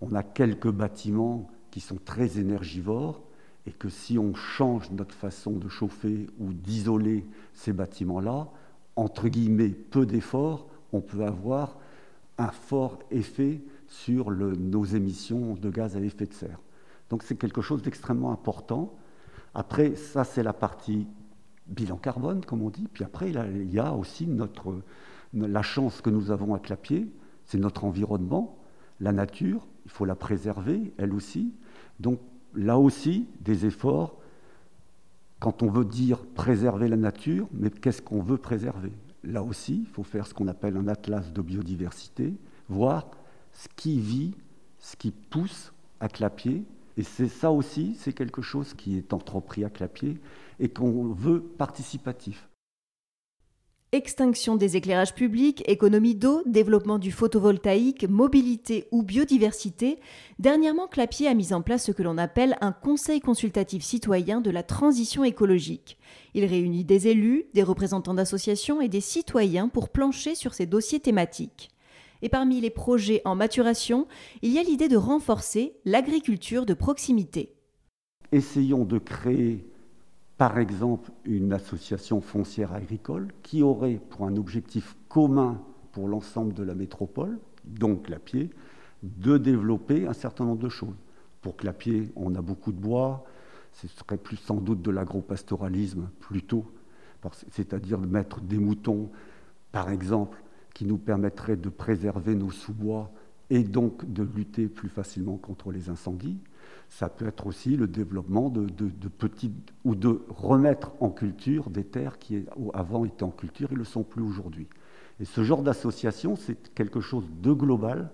on 0.00 0.14
a 0.14 0.22
quelques 0.22 0.70
bâtiments 0.70 1.50
qui 1.72 1.80
sont 1.80 1.98
très 2.04 2.38
énergivores 2.38 3.22
et 3.66 3.72
que 3.72 3.88
si 3.88 4.20
on 4.20 4.34
change 4.34 4.92
notre 4.92 5.16
façon 5.16 5.50
de 5.50 5.68
chauffer 5.68 6.28
ou 6.38 6.52
d'isoler 6.52 7.26
ces 7.54 7.72
bâtiments-là, 7.72 8.48
entre 8.96 9.28
guillemets, 9.28 9.70
peu 9.70 10.06
d'efforts, 10.06 10.68
on 10.92 11.00
peut 11.00 11.24
avoir 11.24 11.76
un 12.38 12.50
fort 12.50 12.98
effet 13.10 13.60
sur 13.86 14.30
nos 14.30 14.84
émissions 14.84 15.54
de 15.54 15.70
gaz 15.70 15.96
à 15.96 16.00
effet 16.00 16.26
de 16.26 16.32
serre. 16.32 16.60
Donc 17.08 17.22
c'est 17.22 17.36
quelque 17.36 17.60
chose 17.60 17.82
d'extrêmement 17.82 18.32
important. 18.32 18.94
Après, 19.54 19.96
ça 19.96 20.24
c'est 20.24 20.42
la 20.42 20.52
partie 20.52 21.06
bilan 21.66 21.96
carbone, 21.96 22.44
comme 22.44 22.62
on 22.62 22.70
dit. 22.70 22.88
Puis 22.92 23.04
après, 23.04 23.30
il 23.30 23.72
y 23.72 23.78
a 23.78 23.92
aussi 23.94 24.26
notre, 24.26 24.80
la 25.34 25.62
chance 25.62 26.00
que 26.00 26.10
nous 26.10 26.30
avons 26.30 26.54
à 26.54 26.58
Clapier, 26.58 27.08
c'est 27.44 27.58
notre 27.58 27.84
environnement, 27.84 28.58
la 29.00 29.12
nature, 29.12 29.66
il 29.84 29.90
faut 29.90 30.04
la 30.04 30.14
préserver, 30.14 30.92
elle 30.98 31.14
aussi. 31.14 31.52
Donc 31.98 32.20
là 32.54 32.78
aussi, 32.78 33.26
des 33.40 33.66
efforts, 33.66 34.19
quand 35.40 35.62
on 35.62 35.70
veut 35.70 35.86
dire 35.86 36.18
préserver 36.34 36.86
la 36.86 36.96
nature, 36.96 37.48
mais 37.52 37.70
qu'est-ce 37.70 38.02
qu'on 38.02 38.22
veut 38.22 38.36
préserver? 38.36 38.92
Là 39.24 39.42
aussi, 39.42 39.80
il 39.80 39.86
faut 39.86 40.02
faire 40.02 40.26
ce 40.26 40.34
qu'on 40.34 40.48
appelle 40.48 40.76
un 40.76 40.86
atlas 40.86 41.32
de 41.32 41.42
biodiversité, 41.42 42.34
voir 42.68 43.10
ce 43.52 43.66
qui 43.74 43.98
vit, 43.98 44.34
ce 44.78 44.96
qui 44.96 45.10
pousse 45.10 45.72
à 45.98 46.08
Clapier. 46.08 46.64
Et 46.96 47.02
c'est 47.02 47.28
ça 47.28 47.50
aussi, 47.50 47.96
c'est 47.98 48.12
quelque 48.12 48.42
chose 48.42 48.74
qui 48.74 48.98
est 48.98 49.12
entrepris 49.14 49.64
à 49.64 49.70
Clapier 49.70 50.18
et 50.58 50.68
qu'on 50.68 51.12
veut 51.12 51.40
participatif. 51.40 52.49
Extinction 53.92 54.54
des 54.54 54.76
éclairages 54.76 55.16
publics, 55.16 55.64
économie 55.66 56.14
d'eau, 56.14 56.44
développement 56.46 57.00
du 57.00 57.10
photovoltaïque, 57.10 58.08
mobilité 58.08 58.86
ou 58.92 59.02
biodiversité, 59.02 59.98
dernièrement 60.38 60.86
Clapier 60.86 61.26
a 61.26 61.34
mis 61.34 61.52
en 61.52 61.60
place 61.60 61.86
ce 61.86 61.90
que 61.90 62.04
l'on 62.04 62.16
appelle 62.16 62.56
un 62.60 62.70
conseil 62.70 63.18
consultatif 63.18 63.82
citoyen 63.82 64.40
de 64.40 64.50
la 64.52 64.62
transition 64.62 65.24
écologique. 65.24 65.98
Il 66.34 66.44
réunit 66.44 66.84
des 66.84 67.08
élus, 67.08 67.46
des 67.52 67.64
représentants 67.64 68.14
d'associations 68.14 68.80
et 68.80 68.88
des 68.88 69.00
citoyens 69.00 69.66
pour 69.66 69.88
plancher 69.88 70.36
sur 70.36 70.54
ces 70.54 70.66
dossiers 70.66 71.00
thématiques. 71.00 71.68
Et 72.22 72.28
parmi 72.28 72.60
les 72.60 72.70
projets 72.70 73.22
en 73.24 73.34
maturation, 73.34 74.06
il 74.42 74.52
y 74.52 74.60
a 74.60 74.62
l'idée 74.62 74.88
de 74.88 74.96
renforcer 74.96 75.74
l'agriculture 75.84 76.64
de 76.64 76.74
proximité. 76.74 77.56
Essayons 78.30 78.84
de 78.84 78.98
créer 78.98 79.64
par 80.40 80.56
exemple 80.56 81.10
une 81.26 81.52
association 81.52 82.22
foncière 82.22 82.72
agricole 82.72 83.28
qui 83.42 83.62
aurait 83.62 84.00
pour 84.08 84.24
un 84.24 84.36
objectif 84.36 84.96
commun 85.10 85.60
pour 85.92 86.08
l'ensemble 86.08 86.54
de 86.54 86.62
la 86.62 86.74
métropole, 86.74 87.38
donc 87.66 88.08
la 88.08 88.18
Pied, 88.18 88.48
de 89.02 89.36
développer 89.36 90.06
un 90.06 90.14
certain 90.14 90.46
nombre 90.46 90.62
de 90.62 90.70
choses. 90.70 90.96
Pour 91.42 91.58
Clapier, 91.58 92.10
on 92.16 92.34
a 92.36 92.40
beaucoup 92.40 92.72
de 92.72 92.80
bois, 92.80 93.26
ce 93.74 93.86
serait 93.86 94.16
plus 94.16 94.38
sans 94.38 94.56
doute 94.56 94.80
de 94.80 94.90
l'agropastoralisme 94.90 96.08
plutôt, 96.20 96.64
c'est-à-dire 97.50 97.98
de 97.98 98.06
mettre 98.06 98.40
des 98.40 98.56
moutons, 98.56 99.10
par 99.72 99.90
exemple, 99.90 100.42
qui 100.72 100.86
nous 100.86 100.96
permettraient 100.96 101.58
de 101.58 101.68
préserver 101.68 102.34
nos 102.34 102.50
sous-bois 102.50 103.12
et 103.50 103.62
donc 103.62 104.10
de 104.10 104.22
lutter 104.22 104.68
plus 104.68 104.88
facilement 104.88 105.36
contre 105.36 105.70
les 105.70 105.90
incendies. 105.90 106.38
Ça 106.90 107.08
peut 107.08 107.28
être 107.28 107.46
aussi 107.46 107.76
le 107.76 107.86
développement 107.86 108.50
de, 108.50 108.66
petites 109.08 109.72
ou 109.84 109.94
de 109.94 110.22
remettre 110.28 110.92
en 111.00 111.08
culture 111.08 111.70
des 111.70 111.84
terres 111.84 112.18
qui 112.18 112.44
avant 112.74 113.04
étaient 113.04 113.22
en 113.22 113.30
culture 113.30 113.70
et 113.70 113.74
ne 113.74 113.78
le 113.78 113.84
sont 113.84 114.02
plus 114.02 114.22
aujourd'hui. 114.22 114.66
Et 115.20 115.24
ce 115.24 115.44
genre 115.44 115.62
d'association, 115.62 116.34
c'est 116.34 116.74
quelque 116.74 117.00
chose 117.00 117.24
de 117.40 117.52
global 117.52 118.10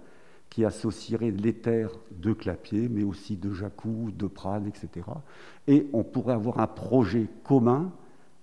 qui 0.51 0.65
associerait 0.65 1.31
les 1.31 1.55
terres 1.55 1.91
de 2.11 2.35
Clapier, 2.35 2.89
mais 2.89 3.03
aussi 3.03 3.37
de 3.37 3.53
Jacou, 3.53 4.11
de 4.17 4.27
Prades, 4.27 4.67
etc. 4.67 5.07
Et 5.67 5.89
on 5.95 6.05
pourrait 6.05 6.35
avoir 6.35 6.61
un 6.61 6.67
projet 6.67 7.29
commun 7.45 7.93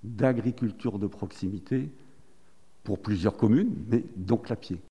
d'agriculture 0.03 0.97
de 0.97 1.07
proximité 1.07 1.89
pour 2.83 2.99
plusieurs 2.99 3.37
communes, 3.37 3.73
mais 3.87 4.03
dont 4.15 4.37
Clapier. 4.37 4.81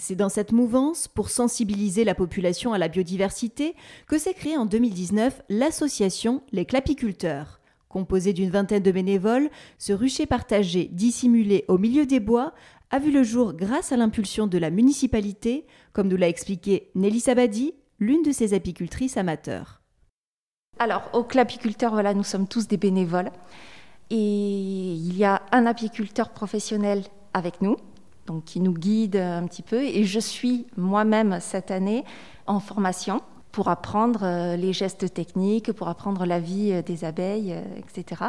C'est 0.00 0.16
dans 0.16 0.30
cette 0.30 0.52
mouvance, 0.52 1.08
pour 1.08 1.28
sensibiliser 1.28 2.04
la 2.04 2.14
population 2.14 2.72
à 2.72 2.78
la 2.78 2.88
biodiversité, 2.88 3.76
que 4.06 4.16
s'est 4.16 4.32
créée 4.32 4.56
en 4.56 4.64
2019 4.64 5.42
l'association 5.50 6.42
Les 6.52 6.64
Clapiculteurs. 6.64 7.60
Composée 7.90 8.32
d'une 8.32 8.48
vingtaine 8.48 8.82
de 8.82 8.92
bénévoles, 8.92 9.50
ce 9.76 9.92
rucher 9.92 10.24
partagé, 10.24 10.88
dissimulé 10.90 11.66
au 11.68 11.76
milieu 11.76 12.06
des 12.06 12.18
bois, 12.18 12.54
a 12.90 12.98
vu 12.98 13.12
le 13.12 13.22
jour 13.22 13.52
grâce 13.52 13.92
à 13.92 13.98
l'impulsion 13.98 14.46
de 14.46 14.56
la 14.56 14.70
municipalité, 14.70 15.66
comme 15.92 16.08
nous 16.08 16.16
l'a 16.16 16.28
expliqué 16.28 16.90
Nelly 16.94 17.20
Sabadi, 17.20 17.74
l'une 17.98 18.22
de 18.22 18.32
ses 18.32 18.54
apicultrices 18.54 19.18
amateurs. 19.18 19.82
Alors, 20.78 21.10
aux 21.12 21.24
clapiculteurs, 21.24 21.92
voilà, 21.92 22.14
nous 22.14 22.24
sommes 22.24 22.48
tous 22.48 22.68
des 22.68 22.78
bénévoles. 22.78 23.30
Et 24.08 24.16
il 24.16 25.14
y 25.18 25.24
a 25.24 25.42
un 25.52 25.66
apiculteur 25.66 26.30
professionnel 26.30 27.04
avec 27.34 27.60
nous, 27.60 27.76
donc 28.26 28.44
qui 28.44 28.60
nous 28.60 28.72
guide 28.72 29.16
un 29.16 29.46
petit 29.46 29.62
peu. 29.62 29.82
Et 29.82 30.04
je 30.04 30.20
suis 30.20 30.66
moi-même 30.76 31.38
cette 31.40 31.70
année 31.70 32.04
en 32.46 32.60
formation 32.60 33.22
pour 33.52 33.68
apprendre 33.68 34.20
euh, 34.22 34.56
les 34.56 34.72
gestes 34.72 35.12
techniques, 35.12 35.72
pour 35.72 35.88
apprendre 35.88 36.24
la 36.24 36.38
vie 36.38 36.72
euh, 36.72 36.82
des 36.82 37.04
abeilles, 37.04 37.52
euh, 37.52 37.78
etc. 37.78 38.24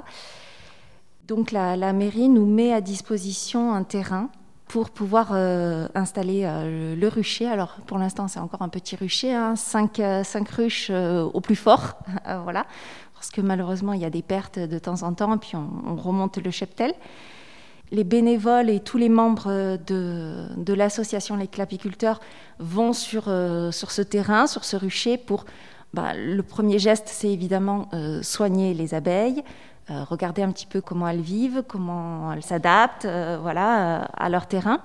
Donc 1.28 1.52
la, 1.52 1.94
mairie 1.94 2.30
nous 2.30 2.46
met 2.46 2.74
à 2.74 2.82
disposition 2.82 3.74
un 3.74 3.84
terrain 3.84 4.30
pour 4.68 4.90
pouvoir 4.90 5.34
installer 5.34 6.44
le 6.44 7.08
rucher. 7.08 7.46
Alors 7.46 7.76
pour 7.88 7.98
l'instant 7.98 8.30
c'est 8.30 8.40
encore 8.40 8.62
un 8.62 8.70
petit 8.70 8.96
rucher, 8.96 9.34
hein, 9.34 9.56
cinq, 9.56 10.00
ruches 10.50 10.90
au 10.90 11.42
plus 11.42 11.58
fort, 11.58 12.00
voilà, 12.44 12.66
parce 13.14 13.30
que 13.32 13.42
malheureusement 13.42 13.92
il 13.94 14.02
y 14.02 14.06
a 14.06 14.10
des 14.10 14.22
pertes 14.22 14.60
de 14.60 14.80
temps 14.80 15.04
en 15.04 15.14
temps, 15.14 15.38
puis 15.38 15.56
on 15.56 15.96
remonte 15.96 16.38
le 16.38 16.52
cheptel 16.52 16.94
les 17.92 18.04
bénévoles 18.04 18.70
et 18.70 18.80
tous 18.80 18.98
les 18.98 19.10
membres 19.10 19.78
de, 19.86 20.74
l'association 20.74 21.36
Les 21.36 21.48
Clapiculteurs 21.48 22.22
vont 22.60 22.94
sur, 22.94 23.26
euh, 23.28 23.72
sur 23.72 23.92
ce 23.92 24.02
terrain, 24.02 24.48
sur 24.48 24.64
ce 24.64 24.76
rucher, 24.76 25.18
pour... 25.18 25.46
Bah, 25.94 26.14
le 26.16 26.42
premier 26.42 26.80
geste, 26.80 27.10
c'est 27.10 27.30
évidemment 27.30 27.90
euh, 27.94 28.24
soigner 28.24 28.74
les 28.74 28.94
abeilles, 28.94 29.44
euh, 29.90 30.06
regarder 30.06 30.42
un 30.42 30.50
petit 30.52 30.66
peu 30.66 30.80
comment 30.80 31.06
elles 31.06 31.20
vivent, 31.20 31.64
comment 31.68 32.32
elles 32.32 32.44
s'adaptent 32.44 33.06
voilà, 33.42 34.04
à 34.04 34.30
leur 34.30 34.48
terrain. 34.48 34.80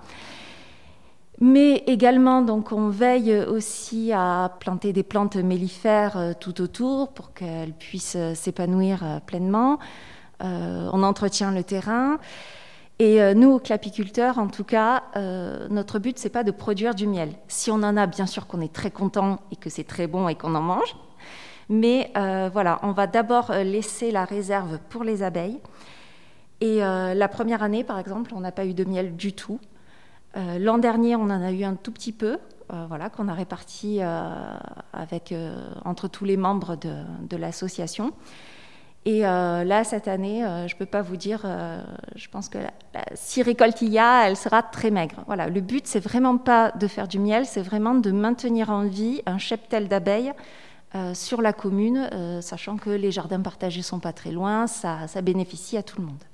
Mais 1.38 1.84
également, 1.86 2.42
donc, 2.42 2.72
on 2.72 2.88
veille 2.88 3.36
aussi 3.36 4.10
à 4.12 4.50
planter 4.58 4.92
des 4.92 5.04
plantes 5.04 5.36
mellifères 5.36 6.34
tout 6.40 6.60
autour 6.60 7.12
pour 7.12 7.34
qu'elles 7.34 7.74
puissent 7.74 8.16
s'épanouir 8.34 9.20
pleinement. 9.26 9.78
on 10.40 11.02
entretient 11.04 11.52
le 11.52 11.62
terrain. 11.62 12.18
Et 12.98 13.20
euh, 13.20 13.34
nous, 13.34 13.58
clapiculteurs, 13.58 14.38
en 14.38 14.48
tout 14.48 14.64
cas, 14.64 15.04
euh, 15.16 15.68
notre 15.68 15.98
but, 15.98 16.18
c'est 16.18 16.30
pas 16.30 16.44
de 16.44 16.50
produire 16.50 16.94
du 16.94 17.06
miel. 17.06 17.32
Si 17.46 17.70
on 17.70 17.74
en 17.74 17.96
a, 17.96 18.06
bien 18.06 18.26
sûr 18.26 18.46
qu'on 18.46 18.62
est 18.62 18.72
très 18.72 18.90
content 18.90 19.40
et 19.50 19.56
que 19.56 19.68
c'est 19.68 19.84
très 19.84 20.06
bon 20.06 20.28
et 20.28 20.34
qu'on 20.34 20.54
en 20.54 20.62
mange. 20.62 20.96
Mais 21.68 22.10
euh, 22.16 22.48
voilà, 22.50 22.78
on 22.82 22.92
va 22.92 23.06
d'abord 23.06 23.52
laisser 23.52 24.10
la 24.10 24.24
réserve 24.24 24.78
pour 24.88 25.04
les 25.04 25.22
abeilles. 25.22 25.60
Et 26.62 26.78
la 26.78 27.28
première 27.28 27.62
année, 27.62 27.84
par 27.84 27.98
exemple, 27.98 28.32
on 28.34 28.40
n'a 28.40 28.50
pas 28.50 28.64
eu 28.64 28.72
de 28.72 28.84
miel 28.84 29.14
du 29.14 29.34
tout. 29.34 29.60
L'an 30.34 30.78
dernier, 30.78 31.14
on 31.14 31.24
en 31.24 31.42
a 31.42 31.52
eu 31.52 31.64
un 31.64 31.74
tout 31.74 31.92
petit 31.92 32.12
peu, 32.12 32.38
voilà, 32.88 33.10
qu'on 33.10 33.28
a 33.28 33.34
réparti 33.34 34.00
avec, 34.94 35.34
entre 35.84 36.08
tous 36.08 36.24
les 36.24 36.38
membres 36.38 36.76
de 36.76 37.36
l'association. 37.36 38.14
Et 39.06 39.24
euh, 39.24 39.62
là, 39.62 39.84
cette 39.84 40.08
année, 40.08 40.44
euh, 40.44 40.66
je 40.66 40.74
ne 40.74 40.78
peux 40.80 40.84
pas 40.84 41.00
vous 41.00 41.16
dire, 41.16 41.42
euh, 41.44 41.80
je 42.16 42.28
pense 42.28 42.48
que 42.48 42.58
si 43.14 43.40
récolte 43.40 43.80
il 43.80 43.90
y 43.90 44.00
a, 44.00 44.28
elle 44.28 44.36
sera 44.36 44.64
très 44.64 44.90
maigre. 44.90 45.22
Voilà, 45.28 45.48
le 45.48 45.60
but, 45.60 45.86
c'est 45.86 46.00
vraiment 46.00 46.38
pas 46.38 46.72
de 46.72 46.88
faire 46.88 47.06
du 47.06 47.20
miel, 47.20 47.46
c'est 47.46 47.62
vraiment 47.62 47.94
de 47.94 48.10
maintenir 48.10 48.68
en 48.68 48.82
vie 48.82 49.22
un 49.24 49.38
cheptel 49.38 49.88
d'abeilles 49.88 50.32
sur 51.12 51.42
la 51.42 51.52
commune, 51.52 52.08
sachant 52.40 52.78
que 52.78 52.88
les 52.88 53.10
jardins 53.10 53.42
partagés 53.42 53.82
sont 53.82 54.00
pas 54.00 54.14
très 54.14 54.30
loin, 54.30 54.66
ça, 54.66 55.06
ça 55.08 55.20
bénéficie 55.20 55.76
à 55.76 55.82
tout 55.82 56.00
le 56.00 56.06
monde. 56.06 56.24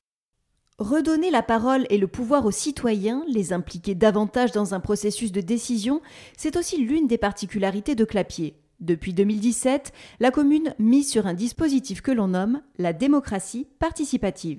Redonner 0.79 1.33
la 1.33 1.43
parole 1.43 1.85
et 1.91 1.99
le 1.99 2.07
pouvoir 2.07 2.47
aux 2.47 2.53
citoyens, 2.53 3.25
les 3.27 3.53
impliquer 3.53 3.97
davantage 3.97 4.53
dans 4.53 4.73
un 4.73 4.79
processus 4.79 5.33
de 5.33 5.41
décision, 5.41 6.01
c'est 6.37 6.57
aussi 6.57 6.77
l'une 6.77 7.09
des 7.09 7.19
particularités 7.19 7.97
de 7.97 8.05
Clapier. 8.05 8.55
Depuis 8.83 9.15
2017, 9.15 9.93
la 10.19 10.33
commune 10.33 10.75
mise 10.81 11.09
sur 11.09 11.29
un 11.29 11.35
dispositif 11.35 12.01
que 12.01 12.11
l'on 12.11 12.29
nomme 12.29 12.63
la 12.79 12.93
démocratie 12.93 13.69
participative. 13.79 14.59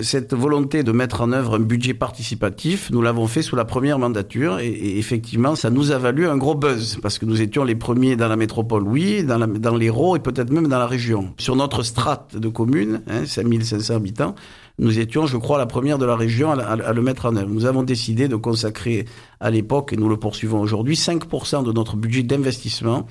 Cette 0.00 0.32
volonté 0.32 0.82
de 0.84 0.92
mettre 0.92 1.20
en 1.20 1.32
œuvre 1.32 1.56
un 1.56 1.60
budget 1.60 1.92
participatif, 1.92 2.90
nous 2.90 3.02
l'avons 3.02 3.26
fait 3.26 3.42
sous 3.42 3.56
la 3.56 3.66
première 3.66 3.98
mandature 3.98 4.58
et, 4.58 4.96
effectivement, 4.96 5.54
ça 5.54 5.68
nous 5.68 5.90
a 5.90 5.98
valu 5.98 6.26
un 6.26 6.38
gros 6.38 6.54
buzz 6.54 6.98
parce 7.02 7.18
que 7.18 7.26
nous 7.26 7.42
étions 7.42 7.62
les 7.62 7.74
premiers 7.74 8.16
dans 8.16 8.28
la 8.28 8.36
métropole, 8.36 8.84
oui, 8.84 9.22
dans, 9.22 9.76
l'Hérault 9.76 10.16
et 10.16 10.20
peut-être 10.20 10.50
même 10.50 10.68
dans 10.68 10.78
la 10.78 10.86
région. 10.86 11.34
Sur 11.36 11.54
notre 11.54 11.82
strate 11.82 12.38
de 12.38 12.48
communes, 12.48 13.02
hein, 13.06 13.26
5500 13.26 13.94
habitants, 13.94 14.34
nous 14.78 14.98
étions, 14.98 15.26
je 15.26 15.36
crois, 15.36 15.58
la 15.58 15.66
première 15.66 15.98
de 15.98 16.06
la 16.06 16.16
région 16.16 16.52
à, 16.52 16.92
le 16.94 17.02
mettre 17.02 17.26
en 17.26 17.36
œuvre. 17.36 17.50
Nous 17.50 17.66
avons 17.66 17.82
décidé 17.82 18.28
de 18.28 18.36
consacrer 18.36 19.04
à 19.40 19.50
l'époque, 19.50 19.92
et 19.92 19.96
nous 19.96 20.08
le 20.08 20.16
poursuivons 20.16 20.60
aujourd'hui, 20.60 20.94
5% 20.94 21.64
de 21.64 21.72
notre 21.72 21.96
budget 21.96 22.22
d'investissement 22.22 23.06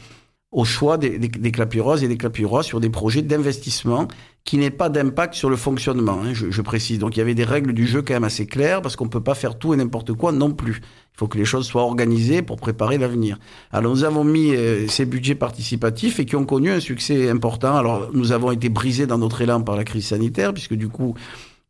au 0.52 0.64
choix 0.64 0.98
des, 0.98 1.20
des, 1.20 1.28
et 1.28 2.08
des 2.08 2.18
clapirois 2.18 2.64
sur 2.64 2.80
des 2.80 2.90
projets 2.90 3.22
d'investissement 3.22 4.08
qui 4.46 4.58
n'aient 4.58 4.70
pas 4.70 4.88
d'impact 4.88 5.34
sur 5.34 5.50
le 5.50 5.58
fonctionnement, 5.58 6.22
hein, 6.24 6.34
je, 6.34 6.52
je, 6.52 6.62
précise. 6.62 7.00
Donc 7.00 7.18
il 7.18 7.20
y 7.20 7.22
avait 7.22 7.36
des 7.36 7.44
règles 7.44 7.74
du 7.74 7.86
jeu 7.86 8.02
quand 8.02 8.14
même 8.14 8.24
assez 8.24 8.46
claires, 8.46 8.82
parce 8.82 8.96
qu'on 8.96 9.04
ne 9.04 9.10
peut 9.10 9.22
pas 9.22 9.36
faire 9.36 9.58
tout 9.58 9.74
et 9.74 9.78
n'importe 9.78 10.14
quoi 10.14 10.32
non 10.32 10.54
plus. 10.54 10.80
Il 11.14 11.18
faut 11.18 11.28
que 11.28 11.38
les 11.38 11.44
choses 11.44 11.66
soient 11.66 11.82
organisées 11.82 12.42
pour 12.42 12.56
préparer 12.56 12.98
l'avenir. 12.98 13.40
Alors 13.72 13.92
nous 13.92 14.06
avons 14.06 14.24
mis 14.24 14.56
euh, 14.56 14.88
ces 14.88 15.06
budgets 15.06 15.36
participatifs 15.36 16.20
et 16.20 16.26
qui 16.26 16.38
ont 16.38 16.46
connu 16.46 16.72
un 16.72 16.80
succès 16.80 17.30
important. 17.30 17.76
Alors 17.76 18.10
nous 18.14 18.32
avons 18.32 18.52
été 18.52 18.70
brisés 18.70 19.06
dans 19.06 19.18
notre 19.18 19.42
élan 19.42 19.62
par 19.62 19.76
la 19.76 19.84
crise 19.84 20.08
sanitaire, 20.08 20.54
puisque 20.54 20.76
du 20.76 20.88
coup 20.88 21.14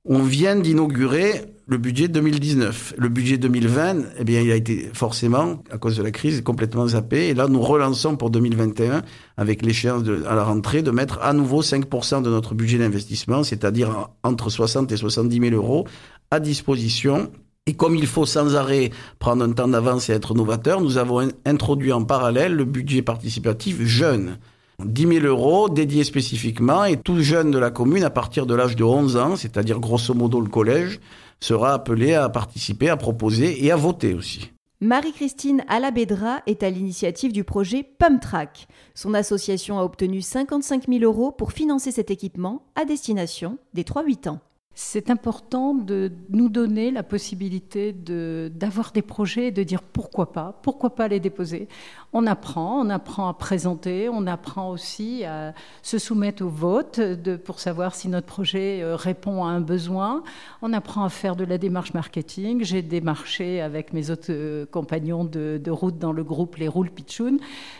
on 0.05 0.19
vient 0.19 0.55
d'inaugurer 0.55 1.45
le 1.67 1.77
budget 1.77 2.07
2019. 2.07 2.95
Le 2.97 3.09
budget 3.09 3.37
2020, 3.37 3.97
eh 4.19 4.23
bien, 4.23 4.41
il 4.41 4.51
a 4.51 4.55
été 4.55 4.89
forcément, 4.93 5.63
à 5.69 5.77
cause 5.77 5.97
de 5.97 6.03
la 6.03 6.11
crise, 6.11 6.41
complètement 6.41 6.87
zappé. 6.87 7.27
Et 7.27 7.33
là, 7.33 7.47
nous 7.47 7.61
relançons 7.61 8.15
pour 8.15 8.29
2021, 8.29 9.03
avec 9.35 9.61
l'échéance 9.63 10.03
à 10.27 10.33
la 10.33 10.43
rentrée, 10.43 10.81
de 10.81 10.91
mettre 10.91 11.19
à 11.21 11.33
nouveau 11.33 11.61
5% 11.61 12.21
de 12.21 12.29
notre 12.29 12.55
budget 12.55 12.77
d'investissement, 12.77 13.43
c'est-à-dire 13.43 14.09
entre 14.23 14.49
60 14.49 14.91
et 14.93 14.97
70 14.97 15.49
000 15.49 15.55
euros, 15.55 15.85
à 16.31 16.39
disposition 16.39 17.29
et 17.69 17.73
comme 17.73 17.95
il 17.95 18.07
faut 18.07 18.25
sans 18.25 18.55
arrêt 18.55 18.91
prendre 19.19 19.43
un 19.43 19.51
temps 19.51 19.67
d'avance 19.67 20.09
et 20.09 20.13
être 20.13 20.33
novateur, 20.33 20.79
nous 20.79 20.97
avons 20.97 21.27
introduit 21.45 21.91
en 21.91 22.05
parallèle 22.05 22.55
le 22.55 22.63
budget 22.63 23.01
participatif 23.01 23.83
jeune. 23.83 24.37
10 24.85 25.07
000 25.21 25.25
euros 25.25 25.67
dédiés 25.67 26.05
spécifiquement 26.05 26.85
et 26.85 26.97
tout 26.97 27.19
jeune 27.19 27.51
de 27.51 27.57
la 27.57 27.69
commune 27.69 28.03
à 28.03 28.09
partir 28.09 28.45
de 28.45 28.55
l'âge 28.55 28.77
de 28.77 28.85
11 28.85 29.17
ans, 29.17 29.35
c'est-à-dire 29.35 29.79
grosso 29.79 30.13
modo 30.13 30.39
le 30.39 30.49
collège, 30.49 31.01
sera 31.39 31.73
appelé 31.73 32.13
à 32.13 32.29
participer, 32.29 32.89
à 32.89 32.97
proposer 32.97 33.63
et 33.65 33.71
à 33.71 33.75
voter 33.75 34.13
aussi. 34.13 34.51
Marie-Christine 34.79 35.63
Alabedra 35.67 36.41
est 36.45 36.61
à 36.61 36.69
l'initiative 36.69 37.33
du 37.33 37.43
projet 37.43 37.83
PUMTRAC. 37.83 38.67
Son 38.93 39.15
association 39.15 39.79
a 39.79 39.83
obtenu 39.83 40.21
55 40.21 40.87
000 40.87 41.03
euros 41.03 41.31
pour 41.31 41.51
financer 41.51 41.91
cet 41.91 42.11
équipement 42.11 42.61
à 42.75 42.85
destination 42.85 43.57
des 43.73 43.83
3-8 43.83 44.29
ans 44.29 44.39
c'est 44.79 45.09
important 45.09 45.73
de 45.73 46.11
nous 46.29 46.49
donner 46.49 46.91
la 46.91 47.01
possibilité 47.01 47.93
d'avoir 47.93 48.91
des 48.91 49.01
projets 49.01 49.47
et 49.47 49.51
de 49.51 49.63
dire 49.63 49.81
pourquoi 49.81 50.31
pas, 50.31 50.59
pourquoi 50.61 50.91
pas 50.91 51.07
les 51.07 51.19
déposer. 51.19 51.67
On 52.13 52.27
apprend, 52.27 52.85
on 52.85 52.89
apprend 52.91 53.27
à 53.27 53.33
présenter, 53.33 54.07
on 54.07 54.27
apprend 54.27 54.69
aussi 54.69 55.25
à 55.25 55.55
se 55.81 55.97
soumettre 55.97 56.43
au 56.43 56.49
vote 56.49 57.01
pour 57.43 57.59
savoir 57.59 57.95
si 57.95 58.07
notre 58.07 58.27
projet 58.27 58.83
euh, 58.83 58.95
répond 58.95 59.43
à 59.45 59.47
un 59.47 59.61
besoin. 59.61 60.23
On 60.61 60.71
apprend 60.73 61.03
à 61.03 61.09
faire 61.09 61.35
de 61.35 61.43
la 61.43 61.57
démarche 61.57 61.95
marketing. 61.95 62.63
J'ai 62.63 62.83
démarché 62.83 63.61
avec 63.61 63.93
mes 63.93 64.11
autres 64.11 64.29
euh, 64.29 64.67
compagnons 64.67 65.25
de, 65.25 65.59
route 65.71 65.97
dans 65.97 66.11
le 66.11 66.23
groupe 66.23 66.55
Les 66.57 66.67
Roules 66.67 66.91
Pichoun. 66.91 67.39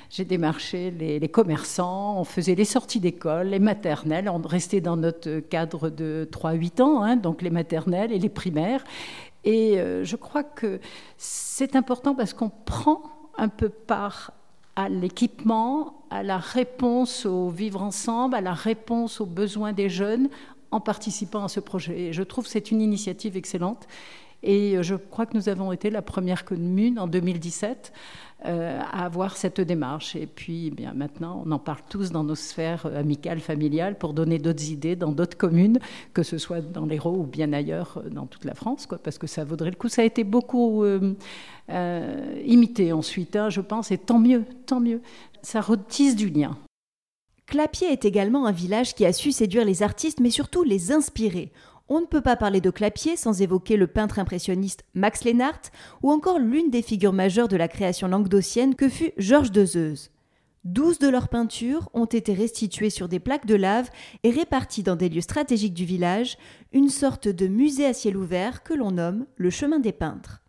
J'ai 0.10 0.26
démarché 0.26 0.90
les, 0.92 1.28
commerçants, 1.28 2.20
on 2.20 2.24
faisait 2.24 2.56
les 2.56 2.66
sorties 2.66 3.02
d'école, 3.02 3.48
les 3.48 3.60
maternelles, 3.60 4.30
on 4.30 4.38
restait 4.38 4.80
dans 4.80 4.96
notre 4.96 5.40
cadre 5.40 5.90
de 5.90 6.28
3-8 6.32 6.82
ans, 6.82 6.87
hein, 7.02 7.16
donc 7.16 7.42
les 7.42 7.50
maternelles 7.50 8.12
et 8.12 8.20
les 8.20 8.30
primaires. 8.30 8.84
Et 9.44 9.80
euh, 9.80 10.04
je 10.04 10.16
crois 10.16 10.44
que 10.44 10.80
c'est 11.18 11.76
important 11.76 12.16
parce 12.16 12.34
qu'on 12.34 12.50
prend 12.50 13.02
un 13.38 13.50
peu 13.50 13.70
part 13.70 14.32
à 14.76 14.90
l'équipement, 14.90 16.06
à 16.10 16.22
la 16.24 16.38
réponse 16.38 17.26
au 17.26 17.50
vivre 17.50 17.82
ensemble, 17.82 18.36
à 18.36 18.42
la 18.42 18.54
réponse 18.54 19.22
aux 19.22 19.26
besoins 19.26 19.74
des 19.74 19.90
jeunes 19.90 20.30
en 20.72 20.80
participant 20.80 21.44
à 21.46 21.48
ce 21.48 21.60
projet. 21.60 22.00
Et 22.00 22.14
je 22.14 22.24
trouve 22.24 22.46
que 22.46 22.52
c'est 22.52 22.72
une 22.72 22.82
initiative 22.82 23.38
excellente. 23.38 23.88
Et 24.44 24.82
je 24.82 24.96
crois 24.96 25.26
que 25.26 25.36
nous 25.36 25.50
avons 25.50 25.72
été 25.72 25.90
la 25.90 26.02
première 26.02 26.46
commune 26.46 27.00
en 27.00 27.08
2017 27.08 27.92
euh, 28.46 28.80
à 28.80 29.04
avoir 29.04 29.36
cette 29.36 29.60
démarche. 29.62 30.16
Et 30.16 30.28
puis, 30.28 30.68
eh 30.68 30.70
bien 30.70 30.94
maintenant, 30.94 31.42
on 31.44 31.52
en 31.52 31.58
parle 31.58 31.80
tous 31.90 32.12
dans 32.12 32.24
nos 32.24 32.36
sphères 32.36 32.86
euh, 32.86 33.00
amicales, 33.00 33.40
familiales, 33.40 33.98
pour 33.98 34.14
donner 34.14 34.38
d'autres 34.38 34.70
idées 34.70 34.96
dans 34.96 35.12
d'autres 35.12 35.38
communes, 35.38 35.80
que 36.14 36.22
ce 36.22 36.38
soit 36.38 36.62
dans 36.62 36.86
l'Hérault 36.86 37.18
ou 37.18 37.24
bien 37.24 37.52
ailleurs 37.52 37.98
euh, 37.98 38.10
dans 38.10 38.28
toute 38.28 38.46
la 38.46 38.54
France, 38.54 38.86
quoi, 38.86 39.00
parce 39.00 39.18
que 39.18 39.26
ça 39.26 39.44
vaudrait 39.44 39.72
le 39.72 39.76
coup. 39.76 39.90
Ça 39.90 40.04
a 40.04 40.06
été 40.06 40.24
beaucoup 40.24 40.86
imité 42.46 42.94
ensuite, 42.94 43.36
hein, 43.36 43.50
je 43.50 43.62
pense, 43.62 43.90
et 43.90 43.98
tant 43.98 44.20
mieux, 44.20 44.46
tant 44.68 44.80
mieux. 44.80 45.02
Ça 45.42 45.60
retisse 45.60 46.16
du 46.16 46.30
lien. 46.30 46.58
Clapier 47.48 47.88
est 47.88 48.06
également 48.06 48.46
un 48.46 48.52
village 48.52 48.94
qui 48.94 49.04
a 49.06 49.14
su 49.14 49.32
séduire 49.32 49.66
les 49.66 49.82
artistes, 49.82 50.20
mais 50.20 50.30
surtout 50.30 50.64
les 50.64 50.92
inspirer. 50.92 51.52
On 51.90 52.02
ne 52.02 52.06
peut 52.06 52.22
pas 52.22 52.36
parler 52.36 52.60
de 52.60 52.70
Clapier 52.70 53.16
sans 53.16 53.42
évoquer 53.42 53.78
le 53.78 53.88
peintre 53.88 54.20
impressionniste 54.20 54.84
Max 54.94 55.24
Lennart 55.24 55.62
ou 56.04 56.12
encore 56.12 56.38
l'une 56.38 56.70
des 56.70 56.82
figures 56.82 57.14
majeures 57.14 57.48
de 57.48 57.56
la 57.56 57.70
création 57.70 58.10
languedocienne 58.10 58.76
que 58.76 58.90
fut 58.90 59.14
Georges 59.18 59.52
Dezeuse. 59.52 60.12
Douze 60.66 61.00
de 61.00 61.08
leurs 61.08 61.30
peintures 61.30 61.90
ont 61.94 62.06
été 62.06 62.34
restituées 62.34 62.90
sur 62.90 63.08
des 63.08 63.22
plaques 63.22 63.46
de 63.46 63.56
lave 63.56 63.90
et 64.24 64.32
réparties 64.32 64.84
dans 64.84 64.98
des 64.98 65.08
lieux 65.08 65.22
stratégiques 65.22 65.74
du 65.74 65.86
village, 65.86 66.38
une 66.74 66.90
sorte 66.90 67.30
de 67.30 67.48
musée 67.48 67.86
à 67.86 67.94
ciel 67.94 68.18
ouvert 68.18 68.64
que 68.64 68.74
l'on 68.74 68.92
nomme 68.92 69.26
le 69.38 69.50
chemin 69.50 69.80
des 69.80 69.94
peintres. 69.94 70.42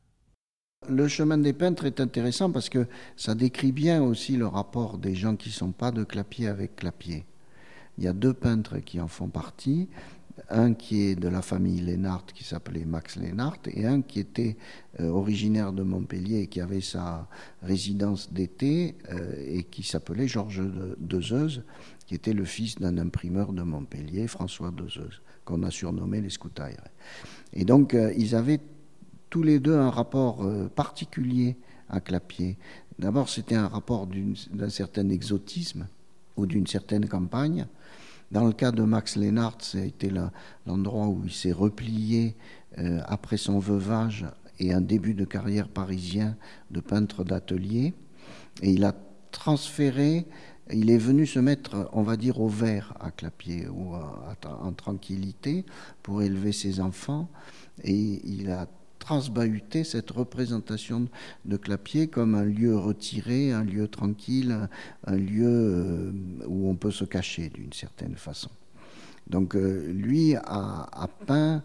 Le 0.88 1.06
chemin 1.06 1.38
des 1.38 1.52
peintres 1.52 1.84
est 1.84 2.00
intéressant 2.00 2.50
parce 2.50 2.68
que 2.68 2.88
ça 3.16 3.36
décrit 3.36 3.70
bien 3.70 4.02
aussi 4.02 4.36
le 4.36 4.46
rapport 4.48 4.98
des 4.98 5.14
gens 5.14 5.36
qui 5.36 5.50
ne 5.50 5.54
sont 5.54 5.72
pas 5.72 5.92
de 5.92 6.02
Clapier 6.02 6.48
avec 6.48 6.74
Clapier. 6.74 7.24
Il 7.96 8.04
y 8.04 8.08
a 8.08 8.12
deux 8.12 8.34
peintres 8.34 8.78
qui 8.78 9.00
en 9.00 9.08
font 9.08 9.28
partie 9.28 9.88
un 10.50 10.74
qui 10.74 11.02
est 11.02 11.14
de 11.14 11.28
la 11.28 11.42
famille 11.42 11.80
Lénart, 11.80 12.26
qui 12.26 12.44
s'appelait 12.44 12.84
Max 12.84 13.16
Lénart, 13.16 13.58
et 13.66 13.86
un 13.86 14.02
qui 14.02 14.20
était 14.20 14.56
euh, 15.00 15.08
originaire 15.08 15.72
de 15.72 15.82
Montpellier 15.82 16.40
et 16.40 16.46
qui 16.46 16.60
avait 16.60 16.80
sa 16.80 17.28
résidence 17.62 18.32
d'été 18.32 18.96
euh, 19.10 19.34
et 19.46 19.64
qui 19.64 19.82
s'appelait 19.82 20.28
Georges 20.28 20.62
Dezeuse, 20.98 21.62
qui 22.06 22.14
était 22.14 22.32
le 22.32 22.44
fils 22.44 22.76
d'un 22.76 22.98
imprimeur 22.98 23.52
de 23.52 23.62
Montpellier, 23.62 24.26
François 24.26 24.70
Dezeuse, 24.70 25.20
qu'on 25.44 25.62
a 25.62 25.70
surnommé 25.70 26.20
les 26.20 26.30
Scoutailles. 26.30 26.76
Et 27.52 27.64
donc, 27.64 27.94
euh, 27.94 28.12
ils 28.16 28.34
avaient 28.34 28.60
tous 29.30 29.42
les 29.42 29.60
deux 29.60 29.76
un 29.76 29.90
rapport 29.90 30.42
particulier 30.74 31.58
à 31.90 32.00
Clapier. 32.00 32.56
D'abord, 32.98 33.28
c'était 33.28 33.56
un 33.56 33.68
rapport 33.68 34.06
d'un 34.06 34.70
certain 34.70 35.10
exotisme 35.10 35.86
ou 36.38 36.46
d'une 36.46 36.66
certaine 36.66 37.06
campagne. 37.06 37.66
Dans 38.30 38.44
le 38.44 38.52
cas 38.52 38.72
de 38.72 38.82
Max 38.82 39.16
Lennart, 39.16 39.56
ça 39.60 39.78
a 39.78 39.82
été 39.82 40.12
l'endroit 40.66 41.08
où 41.08 41.22
il 41.24 41.32
s'est 41.32 41.52
replié 41.52 42.36
euh, 42.76 43.00
après 43.06 43.38
son 43.38 43.58
veuvage 43.58 44.26
et 44.58 44.72
un 44.72 44.82
début 44.82 45.14
de 45.14 45.24
carrière 45.24 45.68
parisien 45.68 46.36
de 46.70 46.80
peintre 46.80 47.24
d'atelier. 47.24 47.94
Et 48.62 48.72
il 48.72 48.84
a 48.84 48.94
transféré, 49.30 50.26
il 50.70 50.90
est 50.90 50.98
venu 50.98 51.26
se 51.26 51.38
mettre, 51.38 51.88
on 51.92 52.02
va 52.02 52.16
dire, 52.16 52.40
au 52.40 52.48
vert 52.48 52.94
à 53.00 53.10
Clapier, 53.10 53.66
ou 53.68 53.94
en 53.94 54.72
tranquillité, 54.72 55.64
pour 56.02 56.22
élever 56.22 56.52
ses 56.52 56.80
enfants. 56.80 57.30
Et 57.82 58.20
il 58.28 58.50
a 58.50 58.66
transbahuter 59.08 59.84
cette 59.84 60.10
représentation 60.10 61.08
de 61.46 61.56
Clapier 61.56 62.08
comme 62.08 62.34
un 62.34 62.44
lieu 62.44 62.76
retiré, 62.76 63.52
un 63.52 63.64
lieu 63.64 63.88
tranquille, 63.88 64.68
un 65.06 65.16
lieu 65.16 65.48
euh, 65.48 66.12
où 66.46 66.68
on 66.68 66.74
peut 66.74 66.90
se 66.90 67.06
cacher 67.06 67.48
d'une 67.48 67.72
certaine 67.72 68.16
façon. 68.16 68.50
Donc 69.26 69.56
euh, 69.56 69.90
lui 69.90 70.34
a, 70.36 71.08
peint 71.26 71.62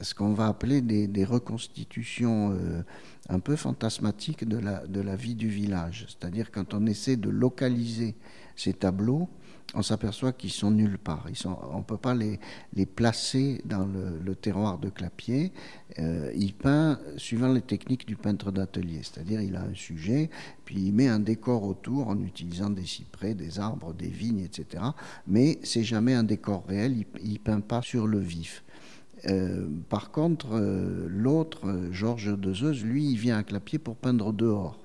ce 0.00 0.16
qu'on 0.16 0.32
va 0.32 0.48
appeler 0.48 0.80
des, 0.80 1.24
reconstitutions 1.24 2.54
euh, 2.54 2.82
un 3.28 3.38
peu 3.38 3.54
fantasmatiques 3.54 4.48
de 4.48 4.58
la, 4.58 4.84
de 4.84 5.00
la 5.00 5.14
vie 5.14 5.36
du 5.36 5.48
village. 5.48 6.06
C'est-à-dire 6.08 6.50
quand 6.50 6.74
on 6.74 6.86
essaie 6.86 7.16
de 7.16 7.30
localiser 7.30 8.16
ces 8.56 8.72
tableaux, 8.72 9.28
on 9.74 9.82
s'aperçoit 9.82 10.32
qu'ils 10.32 10.50
sont 10.50 10.70
nulle 10.70 10.98
part. 10.98 11.26
On 11.72 11.78
ne 11.78 11.82
peut 11.82 11.96
pas 11.96 12.14
les, 12.14 12.40
les, 12.74 12.86
placer 12.86 13.60
dans 13.64 13.86
le, 13.86 14.34
terroir 14.34 14.78
de 14.78 14.88
Clapier. 14.88 15.52
Euh, 15.98 16.32
il 16.36 16.54
peint 16.54 16.98
suivant 17.16 17.52
les 17.52 17.60
techniques 17.60 18.06
du 18.06 18.16
peintre 18.16 18.50
d'atelier, 18.50 19.00
c'est-à-dire 19.02 19.40
il 19.40 19.56
a 19.56 19.62
un 19.62 19.74
sujet, 19.74 20.30
puis 20.64 20.76
il 20.86 20.92
met 20.92 21.08
un 21.08 21.20
décor 21.20 21.64
autour 21.64 22.08
en 22.08 22.20
utilisant 22.20 22.70
des 22.70 22.84
cyprès, 22.84 23.34
des 23.34 23.58
arbres, 23.58 23.92
des 23.94 24.08
vignes, 24.08 24.40
etc. 24.40 24.82
Mais 25.26 25.58
c'est 25.62 25.84
jamais 25.84 26.14
un 26.14 26.24
décor 26.24 26.64
réel, 26.66 27.04
il 27.22 27.32
ne 27.32 27.38
peint 27.38 27.60
pas 27.60 27.82
sur 27.82 28.06
le 28.06 28.18
vif. 28.18 28.64
Euh, 29.28 29.68
par 29.88 30.10
contre, 30.10 30.54
euh, 30.54 31.06
l'autre, 31.08 31.88
Georges 31.92 32.38
Dezeuse, 32.38 32.84
lui, 32.84 33.10
il 33.10 33.18
vient 33.18 33.38
à 33.38 33.42
Clapier 33.42 33.78
pour 33.78 33.96
peindre 33.96 34.32
dehors. 34.32 34.79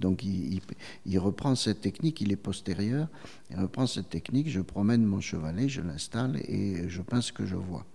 Donc 0.00 0.24
il, 0.24 1.18
reprend 1.18 1.54
cette 1.54 1.80
technique, 1.80 2.20
il 2.20 2.32
est 2.32 2.36
postérieur, 2.36 3.08
il 3.50 3.58
reprend 3.58 3.86
cette 3.86 4.08
technique, 4.08 4.48
je 4.48 4.60
promène 4.60 5.04
mon 5.04 5.20
chevalet, 5.20 5.68
je 5.68 5.82
l'installe 5.82 6.38
et 6.48 6.88
je 6.88 7.02
peins 7.02 7.20
ce 7.20 7.32
que 7.32 7.46
je 7.46 7.56
vois. 7.56 7.86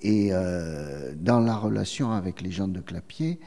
Et 0.00 0.28
euh, 0.32 1.12
dans 1.16 1.40
la 1.40 1.56
relation 1.56 2.12
avec 2.12 2.42
les 2.42 2.50
gens 2.50 2.68
de 2.68 2.80
Clapier, 2.80 3.38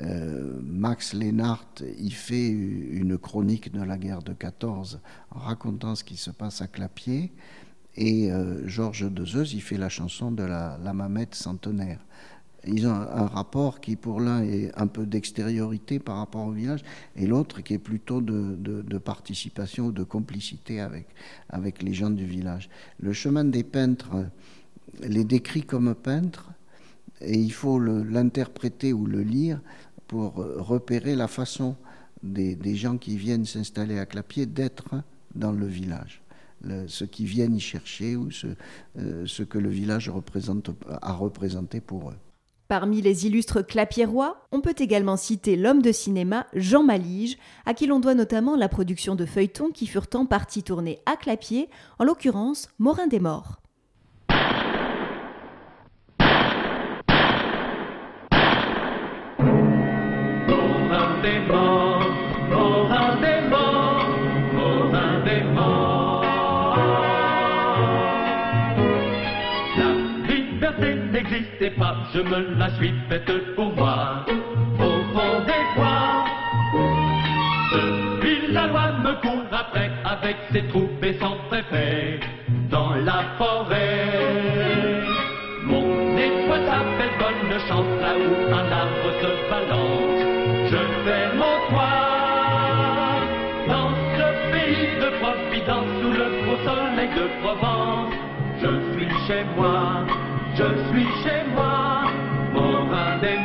euh, 0.00 0.58
Max 0.62 1.12
Lénart 1.12 1.66
y 1.98 2.10
fait 2.10 2.48
une 2.48 3.18
chronique 3.18 3.72
de 3.72 3.82
la 3.82 3.98
guerre 3.98 4.22
de 4.22 4.32
14 4.32 5.00
en 5.30 5.38
racontant 5.38 5.94
ce 5.94 6.02
qui 6.02 6.16
se 6.16 6.30
passe 6.30 6.62
à 6.62 6.66
Clapier. 6.66 7.32
Et 7.94 8.32
euh, 8.32 8.66
Georges 8.66 9.10
Dezeuse 9.10 9.52
y 9.52 9.60
fait 9.60 9.76
la 9.76 9.90
chanson 9.90 10.32
de 10.32 10.42
la, 10.42 10.78
la 10.82 10.94
mamette 10.94 11.34
centenaire. 11.34 12.00
Ils 12.64 12.86
ont 12.86 12.92
un 12.92 13.26
rapport 13.26 13.80
qui, 13.80 13.96
pour 13.96 14.20
l'un, 14.20 14.42
est 14.42 14.70
un 14.78 14.86
peu 14.86 15.04
d'extériorité 15.04 15.98
par 15.98 16.18
rapport 16.18 16.46
au 16.46 16.52
village, 16.52 16.82
et 17.16 17.26
l'autre 17.26 17.60
qui 17.60 17.74
est 17.74 17.78
plutôt 17.78 18.20
de, 18.20 18.54
de, 18.56 18.82
de, 18.82 18.98
participation 18.98 19.86
ou 19.86 19.92
de 19.92 20.04
complicité 20.04 20.80
avec, 20.80 21.08
avec 21.48 21.82
les 21.82 21.92
gens 21.92 22.10
du 22.10 22.24
village. 22.24 22.70
Le 23.00 23.12
chemin 23.12 23.44
des 23.44 23.64
peintres 23.64 24.10
les 25.00 25.24
décrit 25.24 25.62
comme 25.62 25.94
peintres, 25.94 26.50
et 27.20 27.38
il 27.38 27.52
faut 27.52 27.78
l'interpréter 27.78 28.92
ou 28.92 29.06
le 29.06 29.22
lire 29.22 29.60
pour 30.06 30.34
repérer 30.34 31.14
la 31.14 31.28
façon 31.28 31.76
des, 32.22 32.76
gens 32.76 32.98
qui 32.98 33.16
viennent 33.16 33.46
s'installer 33.46 33.98
à 33.98 34.06
Clapier 34.06 34.46
d'être 34.46 35.02
dans 35.34 35.52
le 35.52 35.66
village. 35.66 36.22
Le, 36.64 36.86
ceux 36.86 37.06
qui 37.06 37.24
viennent 37.24 37.56
y 37.56 37.60
chercher 37.60 38.14
ou 38.14 38.30
ce, 38.30 38.46
euh, 38.98 39.24
ce 39.26 39.42
que 39.42 39.58
le 39.58 39.68
village 39.68 40.08
représente, 40.08 40.70
a 41.00 41.12
représenté 41.12 41.80
pour 41.80 42.10
eux. 42.10 42.16
Parmi 42.72 43.02
les 43.02 43.26
illustres 43.26 43.60
clapiérois, 43.60 44.46
on 44.50 44.62
peut 44.62 44.74
également 44.78 45.18
citer 45.18 45.56
l'homme 45.56 45.82
de 45.82 45.92
cinéma 45.92 46.46
Jean 46.54 46.82
Malige, 46.82 47.36
à 47.66 47.74
qui 47.74 47.86
l'on 47.86 48.00
doit 48.00 48.14
notamment 48.14 48.56
la 48.56 48.70
production 48.70 49.14
de 49.14 49.26
feuilletons 49.26 49.68
qui 49.68 49.86
furent 49.86 50.06
en 50.14 50.24
partie 50.24 50.62
tournés 50.62 50.98
à 51.04 51.16
Clapier, 51.16 51.68
en 51.98 52.04
l'occurrence 52.04 52.70
Morin 52.78 53.08
des 53.08 53.20
Morts. 53.20 53.61
N'existait 71.32 71.70
pas, 71.70 71.96
je 72.14 72.20
me 72.20 72.58
la 72.58 72.70
suis 72.76 72.92
faite 73.08 73.54
pour 73.54 73.74
moi. 73.74 74.24
Au 74.78 74.92
fond 75.12 75.40
des 75.46 75.64
bois, 75.76 76.24
depuis 77.72 78.52
la 78.52 78.66
me 78.66 79.12
court 79.22 79.46
après 79.50 79.90
avec 80.04 80.36
ses 80.52 80.66
troupes 80.68 81.02
et 81.02 81.14
son 81.18 81.36
préfet 81.48 82.20
dans 82.70 82.94
la 82.96 83.24
forêt. 83.38 85.04
Mon 85.64 86.16
étoile 86.16 86.66
s'appelle 86.66 87.14
bonne 87.18 87.60
chance 87.68 87.92
là 88.02 88.12
où 88.14 88.30
un 88.52 88.72
arbre 88.82 89.10
se 89.22 89.30
balance. 89.50 90.22
Je 90.70 90.82
fais 91.04 91.26
mon 91.34 91.56
toit 91.70 92.10
dans 93.68 93.90
ce 94.16 94.26
pays 94.52 94.88
de 95.02 95.08
Providence 95.20 95.92
sous 96.00 96.12
le 96.12 96.26
beau 96.44 96.56
soleil 96.66 97.08
de 97.16 97.26
Provence. 97.42 98.14
Je 98.60 98.70
suis 98.92 99.26
chez 99.26 99.44
moi. 99.56 100.04
Je 100.54 100.64
suis 100.64 101.06
chez 101.22 101.44
moi, 101.54 102.02
Morin 102.52 103.18
des 103.22 103.38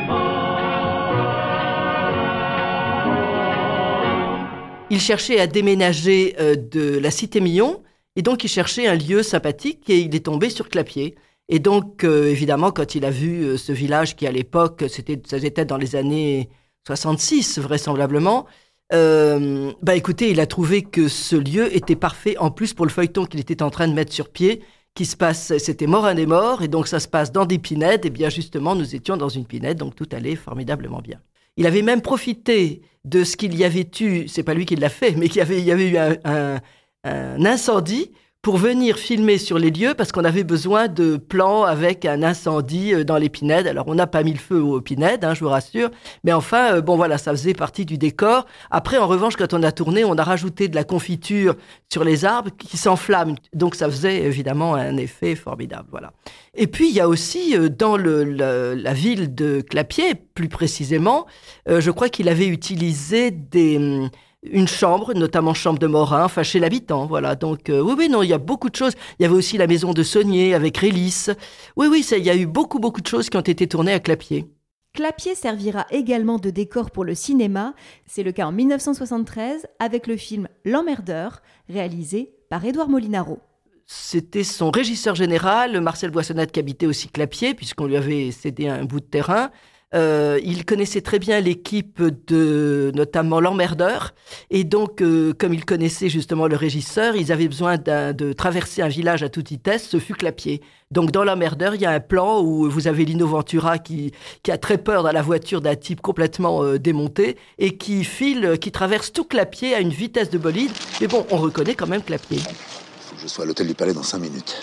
Il 4.89 4.99
cherchait 4.99 5.39
à 5.39 5.47
déménager 5.47 6.35
euh, 6.37 6.55
de 6.55 6.97
la 6.97 7.09
cité 7.09 7.39
Millon, 7.39 7.81
et 8.17 8.21
donc 8.21 8.43
il 8.43 8.49
cherchait 8.49 8.87
un 8.87 8.95
lieu 8.95 9.23
sympathique, 9.23 9.89
et 9.89 9.99
il 9.99 10.13
est 10.15 10.25
tombé 10.25 10.49
sur 10.49 10.67
Clapier. 10.67 11.15
Et 11.47 11.59
donc, 11.59 12.03
euh, 12.03 12.29
évidemment, 12.29 12.71
quand 12.71 12.93
il 12.93 13.05
a 13.05 13.09
vu 13.09 13.41
euh, 13.43 13.57
ce 13.57 13.71
village 13.71 14.17
qui, 14.17 14.27
à 14.27 14.31
l'époque, 14.31 14.83
c'était, 14.89 15.21
ça 15.25 15.37
était 15.37 15.63
dans 15.63 15.77
les 15.77 15.95
années 15.95 16.49
66, 16.87 17.59
vraisemblablement, 17.59 18.47
bah 18.91 19.95
écoutez, 19.95 20.29
il 20.31 20.39
a 20.41 20.45
trouvé 20.45 20.81
que 20.81 21.07
ce 21.07 21.35
lieu 21.37 21.73
était 21.73 21.97
parfait, 21.97 22.37
en 22.37 22.51
plus 22.51 22.73
pour 22.73 22.85
le 22.85 22.91
feuilleton 22.91 23.25
qu'il 23.25 23.39
était 23.39 23.61
en 23.61 23.69
train 23.69 23.87
de 23.87 23.93
mettre 23.93 24.13
sur 24.13 24.29
pied, 24.29 24.61
qui 24.97 25.05
se 25.05 25.15
passe, 25.15 25.55
c'était 25.59 25.85
Morin 25.85 26.15
des 26.15 26.25
morts, 26.25 26.63
et 26.63 26.67
donc 26.67 26.87
ça 26.87 26.99
se 26.99 27.07
passe 27.07 27.31
dans 27.31 27.45
des 27.45 27.59
pinettes, 27.59 28.07
et 28.07 28.09
bien 28.09 28.29
justement, 28.29 28.73
nous 28.73 28.95
étions 28.95 29.15
dans 29.15 29.29
une 29.29 29.45
pinette, 29.45 29.77
donc 29.77 29.93
tout 29.95 30.09
allait 30.11 30.35
formidablement 30.35 31.01
bien. 31.01 31.21
Il 31.55 31.67
avait 31.67 31.83
même 31.83 32.01
profité 32.01 32.81
de 33.05 33.23
ce 33.23 33.37
qu'il 33.37 33.55
y 33.55 33.63
avait 33.63 33.87
eu, 33.99 34.27
c'est 34.27 34.41
pas 34.41 34.55
lui 34.55 34.65
qui 34.65 34.75
l'a 34.75 34.89
fait, 34.89 35.11
mais 35.11 35.27
qu'il 35.29 35.37
y 35.37 35.41
avait, 35.41 35.59
il 35.59 35.65
y 35.65 35.71
avait 35.71 35.87
eu 35.87 35.97
un, 35.97 36.15
un, 36.25 36.59
un 37.03 37.45
incendie 37.45 38.11
pour 38.41 38.57
venir 38.57 38.97
filmer 38.97 39.37
sur 39.37 39.59
les 39.59 39.71
lieux 39.71 39.93
parce 39.93 40.11
qu'on 40.11 40.23
avait 40.23 40.43
besoin 40.43 40.87
de 40.87 41.17
plans 41.17 41.63
avec 41.63 42.05
un 42.05 42.23
incendie 42.23 42.93
euh, 42.93 43.03
dans 43.03 43.17
les 43.17 43.29
pinèdes. 43.29 43.67
Alors 43.67 43.87
on 43.87 43.95
n'a 43.95 44.07
pas 44.07 44.23
mis 44.23 44.31
le 44.31 44.39
feu 44.39 44.61
aux 44.61 44.79
pinèdes, 44.79 45.25
hein, 45.25 45.33
je 45.33 45.41
vous 45.41 45.49
rassure, 45.49 45.89
mais 46.23 46.31
enfin 46.31 46.75
euh, 46.75 46.81
bon 46.81 46.95
voilà, 46.95 47.17
ça 47.17 47.31
faisait 47.31 47.53
partie 47.53 47.85
du 47.85 47.97
décor. 47.97 48.45
Après 48.71 48.97
en 48.97 49.07
revanche 49.07 49.35
quand 49.35 49.53
on 49.53 49.63
a 49.63 49.71
tourné, 49.71 50.05
on 50.05 50.17
a 50.17 50.23
rajouté 50.23 50.67
de 50.67 50.75
la 50.75 50.83
confiture 50.83 51.55
sur 51.91 52.03
les 52.03 52.25
arbres 52.25 52.51
qui 52.57 52.77
s'enflamment, 52.77 53.35
donc 53.53 53.75
ça 53.75 53.89
faisait 53.89 54.23
évidemment 54.23 54.75
un 54.75 54.97
effet 54.97 55.35
formidable. 55.35 55.87
Voilà. 55.91 56.13
Et 56.53 56.67
puis 56.67 56.89
il 56.89 56.95
y 56.95 57.01
a 57.01 57.07
aussi 57.09 57.57
euh, 57.57 57.69
dans 57.69 57.97
la 57.97 58.93
ville 58.93 59.33
de 59.35 59.61
Clapier, 59.61 60.15
plus 60.15 60.49
précisément, 60.49 61.25
je 61.67 61.91
crois 61.91 62.09
qu'il 62.09 62.29
avait 62.29 62.47
utilisé 62.47 63.31
des 63.31 63.77
hum, 63.77 64.09
une 64.51 64.67
chambre, 64.67 65.13
notamment 65.13 65.53
chambre 65.53 65.79
de 65.79 65.87
Morin, 65.87 66.25
enfin 66.25 66.43
chez 66.43 66.59
l'habitant, 66.59 67.05
voilà. 67.05 67.35
Donc 67.35 67.69
euh, 67.69 67.81
oui, 67.81 67.95
oui, 67.97 68.09
non, 68.09 68.23
il 68.23 68.29
y 68.29 68.33
a 68.33 68.37
beaucoup 68.37 68.69
de 68.69 68.75
choses. 68.75 68.93
Il 69.19 69.23
y 69.23 69.25
avait 69.25 69.35
aussi 69.35 69.57
la 69.57 69.67
maison 69.67 69.93
de 69.93 70.03
Saunier 70.03 70.53
avec 70.53 70.77
Rélis. 70.77 71.27
Oui, 71.75 71.87
oui, 71.89 72.03
ça, 72.03 72.17
il 72.17 72.25
y 72.25 72.29
a 72.29 72.35
eu 72.35 72.45
beaucoup, 72.45 72.79
beaucoup 72.79 73.01
de 73.01 73.07
choses 73.07 73.29
qui 73.29 73.37
ont 73.37 73.41
été 73.41 73.67
tournées 73.67 73.93
à 73.93 73.99
Clapier. 73.99 74.45
Clapier 74.93 75.35
servira 75.35 75.85
également 75.91 76.39
de 76.39 76.49
décor 76.49 76.89
pour 76.89 77.05
le 77.05 77.13
cinéma. 77.13 77.75
C'est 78.05 78.23
le 78.23 78.31
cas 78.31 78.47
en 78.47 78.51
1973 78.51 79.67
avec 79.79 80.07
le 80.07 80.17
film 80.17 80.47
L'emmerdeur, 80.65 81.41
réalisé 81.69 82.33
par 82.49 82.65
Édouard 82.65 82.89
Molinaro. 82.89 83.39
C'était 83.85 84.43
son 84.43 84.69
régisseur 84.69 85.15
général, 85.15 85.79
Marcel 85.81 86.11
Boissonnat, 86.11 86.47
qui 86.47 86.59
habitait 86.59 86.87
aussi 86.87 87.07
Clapier, 87.09 87.53
puisqu'on 87.53 87.85
lui 87.85 87.95
avait 87.95 88.31
cédé 88.31 88.67
un 88.67 88.83
bout 88.83 88.99
de 88.99 89.05
terrain. 89.05 89.49
Euh, 89.95 90.37
il 90.43 90.65
connaissait 90.65 90.99
très 90.99 91.17
bien 91.17 91.39
l'équipe 91.39 92.01
de 92.27 92.91
notamment 92.93 93.39
l'emmerdeur 93.39 94.13
et 94.49 94.65
donc 94.65 95.01
euh, 95.01 95.33
comme 95.37 95.53
il 95.53 95.63
connaissait 95.63 96.09
justement 96.09 96.47
le 96.47 96.57
régisseur, 96.57 97.15
ils 97.15 97.31
avaient 97.31 97.47
besoin 97.47 97.77
de 97.77 98.33
traverser 98.33 98.81
un 98.81 98.89
village 98.89 99.23
à 99.23 99.29
toute 99.29 99.47
vitesse, 99.47 99.87
ce 99.87 99.97
fut 99.97 100.13
Clapier. 100.13 100.61
Donc 100.91 101.11
dans 101.11 101.23
l'emmerdeur, 101.23 101.75
il 101.75 101.81
y 101.81 101.85
a 101.85 101.91
un 101.91 102.01
plan 102.01 102.41
où 102.41 102.69
vous 102.69 102.87
avez 102.87 103.05
Lino 103.05 103.27
Ventura 103.27 103.77
qui, 103.77 104.11
qui 104.43 104.51
a 104.51 104.57
très 104.57 104.77
peur 104.77 105.03
dans 105.03 105.11
la 105.13 105.21
voiture 105.21 105.61
d'un 105.61 105.75
type 105.75 106.01
complètement 106.01 106.63
euh, 106.63 106.77
démonté 106.77 107.37
et 107.57 107.77
qui 107.77 108.03
file, 108.03 108.57
qui 108.59 108.73
traverse 108.73 109.13
tout 109.13 109.23
Clapier 109.23 109.73
à 109.73 109.79
une 109.79 109.91
vitesse 109.91 110.29
de 110.29 110.37
bolide. 110.37 110.71
Mais 110.99 111.07
bon, 111.07 111.25
on 111.31 111.37
reconnaît 111.37 111.75
quand 111.75 111.87
même 111.87 112.03
Clapier. 112.03 112.39
Faut 112.39 113.15
que 113.15 113.21
je 113.21 113.27
sois 113.27 113.45
à 113.45 113.47
l'hôtel 113.47 113.67
du 113.67 113.73
Palais 113.73 113.93
dans 113.93 114.03
cinq 114.03 114.19
minutes. 114.19 114.61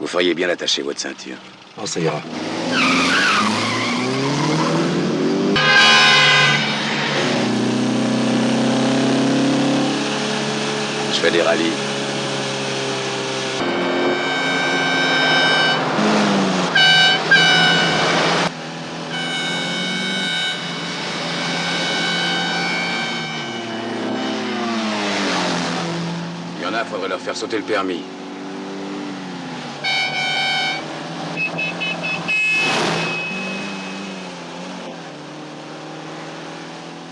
Vous 0.00 0.06
feriez 0.06 0.34
bien 0.34 0.46
d'attacher 0.46 0.82
votre 0.82 1.00
ceinture. 1.00 1.36
Oh, 1.76 1.86
ça 1.86 1.98
ira. 1.98 2.22
Je 11.12 11.20
fais 11.20 11.30
des 11.32 11.42
rallyes. 11.42 11.72
Il 26.56 26.62
y 26.62 26.66
en 26.66 26.74
a, 26.74 26.84
faudrait 26.84 27.08
leur 27.08 27.20
faire 27.20 27.36
sauter 27.36 27.56
le 27.58 27.64
permis. 27.64 28.02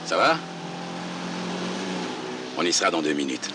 Ça 0.04 0.16
va 0.16 0.36
Sera 2.72 2.90
dans 2.90 3.00
deux 3.00 3.12
minutes. 3.12 3.48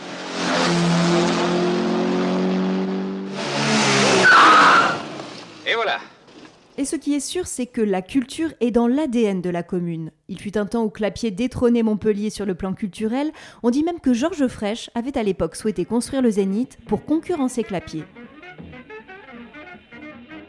Et 5.67 5.76
voilà 5.76 6.00
Et 6.78 6.86
ce 6.86 6.95
qui 6.95 7.13
est 7.13 7.19
sûr, 7.19 7.45
c'est 7.45 7.65
que 7.65 7.82
la 7.82 8.02
culture 8.02 8.54
est 8.62 8.71
dans 8.71 8.88
l'ADN 8.88 9.41
de 9.41 9.50
la 9.50 9.63
commune. 9.63 10.12
Il 10.28 10.39
fut 10.39 10.58
un 10.58 10.65
temps 10.65 10.84
où 10.84 10.89
Clapier 10.89 11.30
détrônait 11.32 11.84
Montpellier 11.84 12.30
sur 12.30 12.45
le 12.45 12.56
plan 12.56 12.74
culturel. 12.74 13.32
On 13.63 13.69
dit 13.69 13.84
même 13.84 14.00
que 14.00 14.13
Georges 14.13 14.47
Frêche 14.47 14.89
avait 14.95 15.17
à 15.17 15.24
l'époque 15.24 15.56
souhaité 15.56 15.86
construire 15.86 16.21
le 16.21 16.32
Zénith 16.32 16.78
pour 16.88 17.06
concurrencer 17.06 17.63
Clapier. 17.63 18.04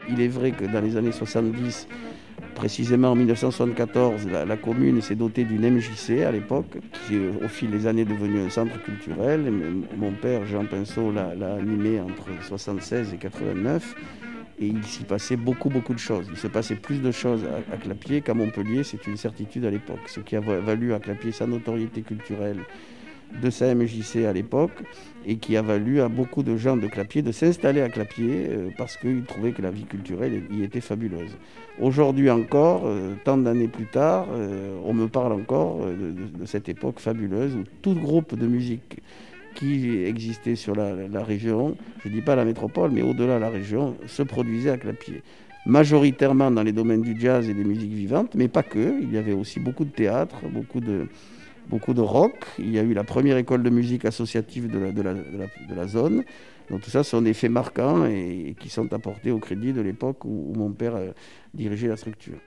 Il 0.09 0.21
est 0.21 0.27
vrai 0.27 0.51
que 0.51 0.65
dans 0.65 0.81
les 0.81 0.97
années 0.97 1.11
70, 1.11 1.87
Précisément 2.55 3.11
en 3.11 3.15
1974, 3.15 4.27
la, 4.27 4.57
commune 4.57 5.01
s'est 5.01 5.15
dotée 5.15 5.43
d'une 5.43 5.69
MJC 5.69 6.23
à 6.23 6.31
l'époque, 6.31 6.77
qui 7.07 7.15
est 7.15 7.43
au 7.43 7.47
fil 7.47 7.71
des 7.71 7.87
années 7.87 8.05
devenu 8.05 8.39
un 8.41 8.49
centre 8.49 8.81
culturel. 8.83 9.51
Mon 9.97 10.11
père, 10.11 10.45
Jean 10.45 10.65
Pinceau, 10.65 11.11
l'a 11.11 11.55
animé 11.55 11.99
entre 11.99 12.29
1976 12.29 13.13
et 13.13 13.17
89. 13.17 13.95
Et 14.59 14.67
il 14.67 14.83
s'y 14.83 15.03
passait 15.03 15.35
beaucoup, 15.35 15.69
beaucoup 15.69 15.93
de 15.93 15.99
choses. 15.99 16.27
Il 16.29 16.37
se 16.37 16.47
passait 16.47 16.75
plus 16.75 17.01
de 17.01 17.11
choses 17.11 17.43
à, 17.71 17.77
Clapier 17.77 18.21
qu'à 18.21 18.33
Montpellier, 18.33 18.83
c'est 18.83 19.07
une 19.07 19.17
certitude 19.17 19.65
à 19.65 19.71
l'époque. 19.71 20.07
Ce 20.07 20.19
qui 20.19 20.35
a 20.35 20.39
valu 20.39 20.93
à 20.93 20.99
Clapier 20.99 21.31
sa 21.31 21.47
notoriété 21.47 22.01
culturelle 22.01 22.59
de 23.41 23.49
sa 23.49 23.73
MJC 23.73 24.25
à 24.25 24.33
l'époque 24.33 24.83
et 25.25 25.37
qui 25.37 25.57
a 25.57 25.61
valu 25.61 26.01
à 26.01 26.09
beaucoup 26.09 26.43
de 26.43 26.57
gens 26.57 26.77
de 26.77 26.87
Clapier 26.87 27.21
de 27.21 27.31
s'installer 27.31 27.81
à 27.81 27.89
Clapier 27.89 28.47
euh, 28.49 28.69
parce 28.77 28.97
qu'ils 28.97 29.23
trouvaient 29.23 29.51
que 29.51 29.61
la 29.61 29.71
vie 29.71 29.85
culturelle 29.85 30.43
y 30.51 30.63
était 30.63 30.81
fabuleuse. 30.81 31.37
Aujourd'hui 31.79 32.29
encore, 32.29 32.83
euh, 32.85 33.13
tant 33.23 33.37
d'années 33.37 33.67
plus 33.67 33.85
tard, 33.85 34.27
euh, 34.31 34.77
on 34.85 34.93
me 34.93 35.07
parle 35.07 35.33
encore 35.33 35.79
de, 35.85 36.45
cette 36.45 36.69
époque 36.69 36.99
fabuleuse 36.99 37.55
où 37.55 37.63
tout 37.81 37.95
groupe 37.95 38.37
de 38.37 38.47
musique 38.47 38.99
qui 39.55 40.03
existait 40.03 40.55
sur 40.55 40.75
la, 40.75 41.23
région, 41.23 41.77
je 42.03 42.09
ne 42.09 42.13
dis 42.13 42.21
pas 42.21 42.35
la 42.35 42.43
métropole, 42.43 42.91
mais 42.91 43.03
au-delà 43.03 43.35
de 43.35 43.41
la 43.41 43.49
région, 43.49 43.95
se 44.07 44.23
produisait 44.23 44.71
à 44.71 44.77
Clapier. 44.77 45.21
Majoritairement 45.65 46.51
dans 46.51 46.63
les 46.63 46.71
domaines 46.71 47.03
du 47.03 47.17
jazz 47.19 47.47
et 47.47 47.53
des 47.53 47.63
musiques 47.63 47.93
vivantes, 47.93 48.33
mais 48.35 48.47
pas 48.47 48.63
que. 48.63 48.99
Il 49.01 49.13
y 49.13 49.17
avait 49.17 49.31
aussi 49.31 49.59
beaucoup 49.59 49.85
de 49.85 49.91
théâtre, 49.91 50.37
beaucoup 50.51 50.81
de, 50.81 51.07
beaucoup 51.69 51.93
de 51.93 52.01
rock. 52.01 52.45
Il 52.59 52.71
y 52.71 52.79
a 52.79 52.83
eu 52.83 52.93
la 52.93 53.03
première 53.03 53.37
école 53.37 53.63
de 53.63 53.69
musique 53.69 54.05
associative 54.05 54.69
de 54.69 55.01
la, 55.75 55.87
zone. 55.87 56.23
Donc 56.69 56.81
tout 56.81 56.89
ça, 56.89 57.03
sont 57.03 57.21
des 57.21 57.33
faits 57.33 57.51
marquants 57.51 58.05
et, 58.05 58.55
qui 58.59 58.69
sont 58.69 58.91
apportés 58.93 59.31
au 59.31 59.39
crédit 59.39 59.73
de 59.73 59.81
l'époque 59.81 60.25
où, 60.25 60.53
mon 60.55 60.71
père 60.71 60.95
euh, 60.95 61.11
dirigeait 61.53 61.87
la 61.87 61.97
structure. 61.97 62.37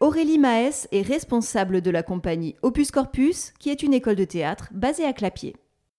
Aurélie 0.00 0.38
Maès 0.38 0.88
est 0.92 1.02
responsable 1.02 1.80
de 1.80 1.90
la 1.90 2.02
compagnie 2.02 2.54
Opus 2.62 2.90
Corpus, 2.90 3.52
qui 3.58 3.70
est 3.70 3.82
une 3.82 3.94
école 3.94 4.16
de 4.16 4.24
théâtre 4.24 4.68
basée 4.72 5.04
à 5.04 5.12
Clapier. 5.12 5.56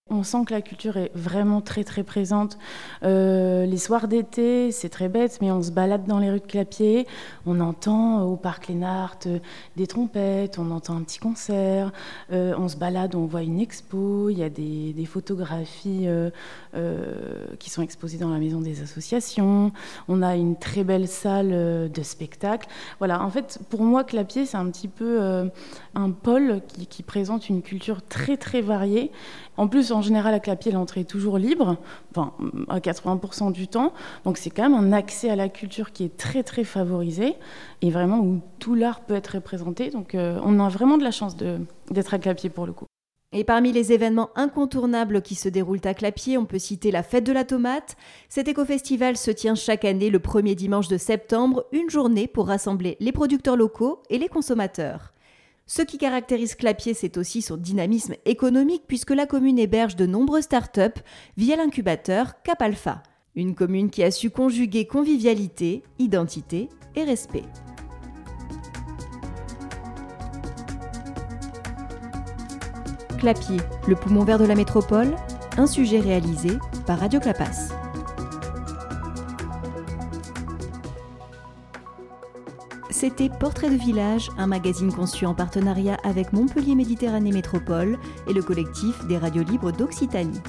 On 0.09 0.23
sent 0.23 0.45
que 0.45 0.53
la 0.53 0.61
culture 0.61 0.95
est 0.95 1.11
vraiment 1.15 1.59
très 1.59 1.83
très 1.83 2.03
présente. 2.03 2.57
Euh, 3.03 3.65
les 3.65 3.77
soirs 3.77 4.07
d'été, 4.07 4.71
c'est 4.71 4.87
très 4.87 5.09
bête, 5.09 5.39
mais 5.41 5.51
on 5.51 5.61
se 5.61 5.71
balade 5.71 6.05
dans 6.05 6.19
les 6.19 6.29
rues 6.31 6.39
de 6.39 6.45
Clapier, 6.45 7.05
on 7.45 7.59
entend 7.59 8.23
au 8.23 8.37
parc 8.37 8.67
Lénart 8.67 9.17
euh, 9.25 9.39
des 9.75 9.85
trompettes, 9.85 10.59
on 10.59 10.71
entend 10.71 10.95
un 10.95 11.01
petit 11.01 11.19
concert, 11.19 11.91
euh, 12.31 12.53
on 12.57 12.69
se 12.69 12.77
balade, 12.77 13.15
on 13.15 13.25
voit 13.25 13.41
une 13.41 13.59
expo, 13.59 14.29
il 14.29 14.37
y 14.37 14.43
a 14.43 14.49
des, 14.49 15.05
photographies 15.05 16.07
qui 17.59 17.69
sont 17.69 17.81
exposées 17.81 18.17
dans 18.17 18.29
la 18.29 18.39
maison 18.39 18.59
des 18.59 18.81
associations, 18.81 19.71
on 20.09 20.21
a 20.21 20.35
une 20.35 20.57
très 20.57 20.83
belle 20.83 21.07
salle 21.07 21.89
de 21.89 22.03
spectacle. 22.03 22.67
Voilà, 22.99 23.23
en 23.23 23.29
fait, 23.29 23.59
pour 23.69 23.83
moi, 23.83 24.03
Clapier, 24.03 24.45
c'est 24.45 24.57
un 24.57 24.69
petit 24.69 24.89
peu 24.89 25.49
un 25.95 26.11
pôle 26.11 26.61
qui, 26.67 26.87
qui 26.87 27.03
présente 27.03 27.47
une 27.47 27.61
culture 27.61 28.01
très 28.01 28.35
très 28.35 28.61
variée. 28.61 29.11
En 29.57 29.67
plus, 29.67 29.91
en 29.91 30.01
général, 30.01 30.33
à 30.33 30.39
Clapier, 30.39 30.71
l'entrée 30.71 31.01
est 31.01 31.09
toujours 31.09 31.37
libre, 31.37 31.77
enfin, 32.11 32.33
à 32.69 32.79
80% 32.79 33.51
du 33.51 33.67
temps. 33.67 33.91
Donc, 34.23 34.37
c'est 34.37 34.51
quand 34.51 34.69
même 34.69 34.75
un 34.75 34.91
accès 34.91 35.29
à 35.29 35.35
la 35.35 35.49
culture 35.49 35.91
qui 35.91 36.03
est 36.03 36.15
très, 36.15 36.43
très 36.43 36.63
favorisé 36.63 37.35
et 37.81 37.89
vraiment 37.89 38.19
où 38.19 38.41
tout 38.59 38.75
l'art 38.75 39.01
peut 39.01 39.15
être 39.15 39.35
représenté. 39.35 39.89
Donc, 39.89 40.13
euh, 40.15 40.39
on 40.43 40.59
a 40.59 40.69
vraiment 40.69 40.97
de 40.97 41.03
la 41.03 41.11
chance 41.11 41.35
d'être 41.35 42.13
à 42.13 42.19
Clapier 42.19 42.49
pour 42.49 42.65
le 42.67 42.73
coup. 42.73 42.85
Et 43.33 43.43
parmi 43.43 43.73
les 43.73 43.91
événements 43.91 44.29
incontournables 44.35 45.21
qui 45.21 45.35
se 45.35 45.49
déroulent 45.49 45.81
à 45.83 45.93
Clapier, 45.93 46.37
on 46.37 46.45
peut 46.45 46.59
citer 46.59 46.91
la 46.91 47.03
fête 47.03 47.25
de 47.25 47.33
la 47.33 47.43
tomate. 47.43 47.97
Cet 48.29 48.47
éco-festival 48.47 49.17
se 49.17 49.31
tient 49.31 49.55
chaque 49.55 49.83
année 49.83 50.09
le 50.09 50.19
premier 50.19 50.55
dimanche 50.55 50.87
de 50.87 50.97
septembre, 50.97 51.65
une 51.73 51.89
journée 51.89 52.27
pour 52.27 52.47
rassembler 52.47 52.95
les 53.01 53.11
producteurs 53.11 53.57
locaux 53.57 54.01
et 54.09 54.17
les 54.17 54.29
consommateurs. 54.29 55.13
Ce 55.69 55.81
qui 55.81 55.97
caractérise 55.97 56.55
Clapier, 56.55 56.93
c'est 56.93 57.17
aussi 57.17 57.41
son 57.41 57.57
dynamisme 57.57 58.15
économique 58.23 58.83
puisque 58.87 59.11
la 59.11 59.25
commune 59.25 59.59
héberge 59.59 59.97
de 59.97 60.05
nombreuses 60.05 60.45
start-up 60.45 60.97
via 61.35 61.57
l'incubateur 61.57 62.41
Cap 62.41 62.61
Alpha, 62.61 63.03
une 63.35 63.53
commune 63.53 63.89
qui 63.89 64.01
a 64.01 64.09
su 64.09 64.29
conjuguer 64.29 64.87
convivialité, 64.87 65.83
identité 65.99 66.69
et 66.95 67.03
respect. 67.03 67.43
Clapier, 73.19 73.57
le 73.89 73.95
poumon 73.95 74.23
vert 74.23 74.39
de 74.39 74.45
la 74.45 74.55
métropole, 74.55 75.15
un 75.57 75.67
sujet 75.67 75.99
réalisé 75.99 76.51
par 76.85 76.99
Radio 76.99 77.19
Clapas. 77.19 77.86
C'était 82.99 83.29
Portrait 83.29 83.69
de 83.69 83.75
village, 83.75 84.31
un 84.39 84.47
magazine 84.47 84.91
conçu 84.91 85.27
en 85.27 85.35
partenariat 85.35 85.97
avec 86.03 86.33
Montpellier 86.33 86.73
Méditerranée 86.73 87.31
Métropole 87.31 87.99
et 88.27 88.33
le 88.33 88.41
collectif 88.41 89.05
des 89.05 89.19
radios 89.19 89.43
libres 89.43 89.71
d'Occitanie. 89.71 90.41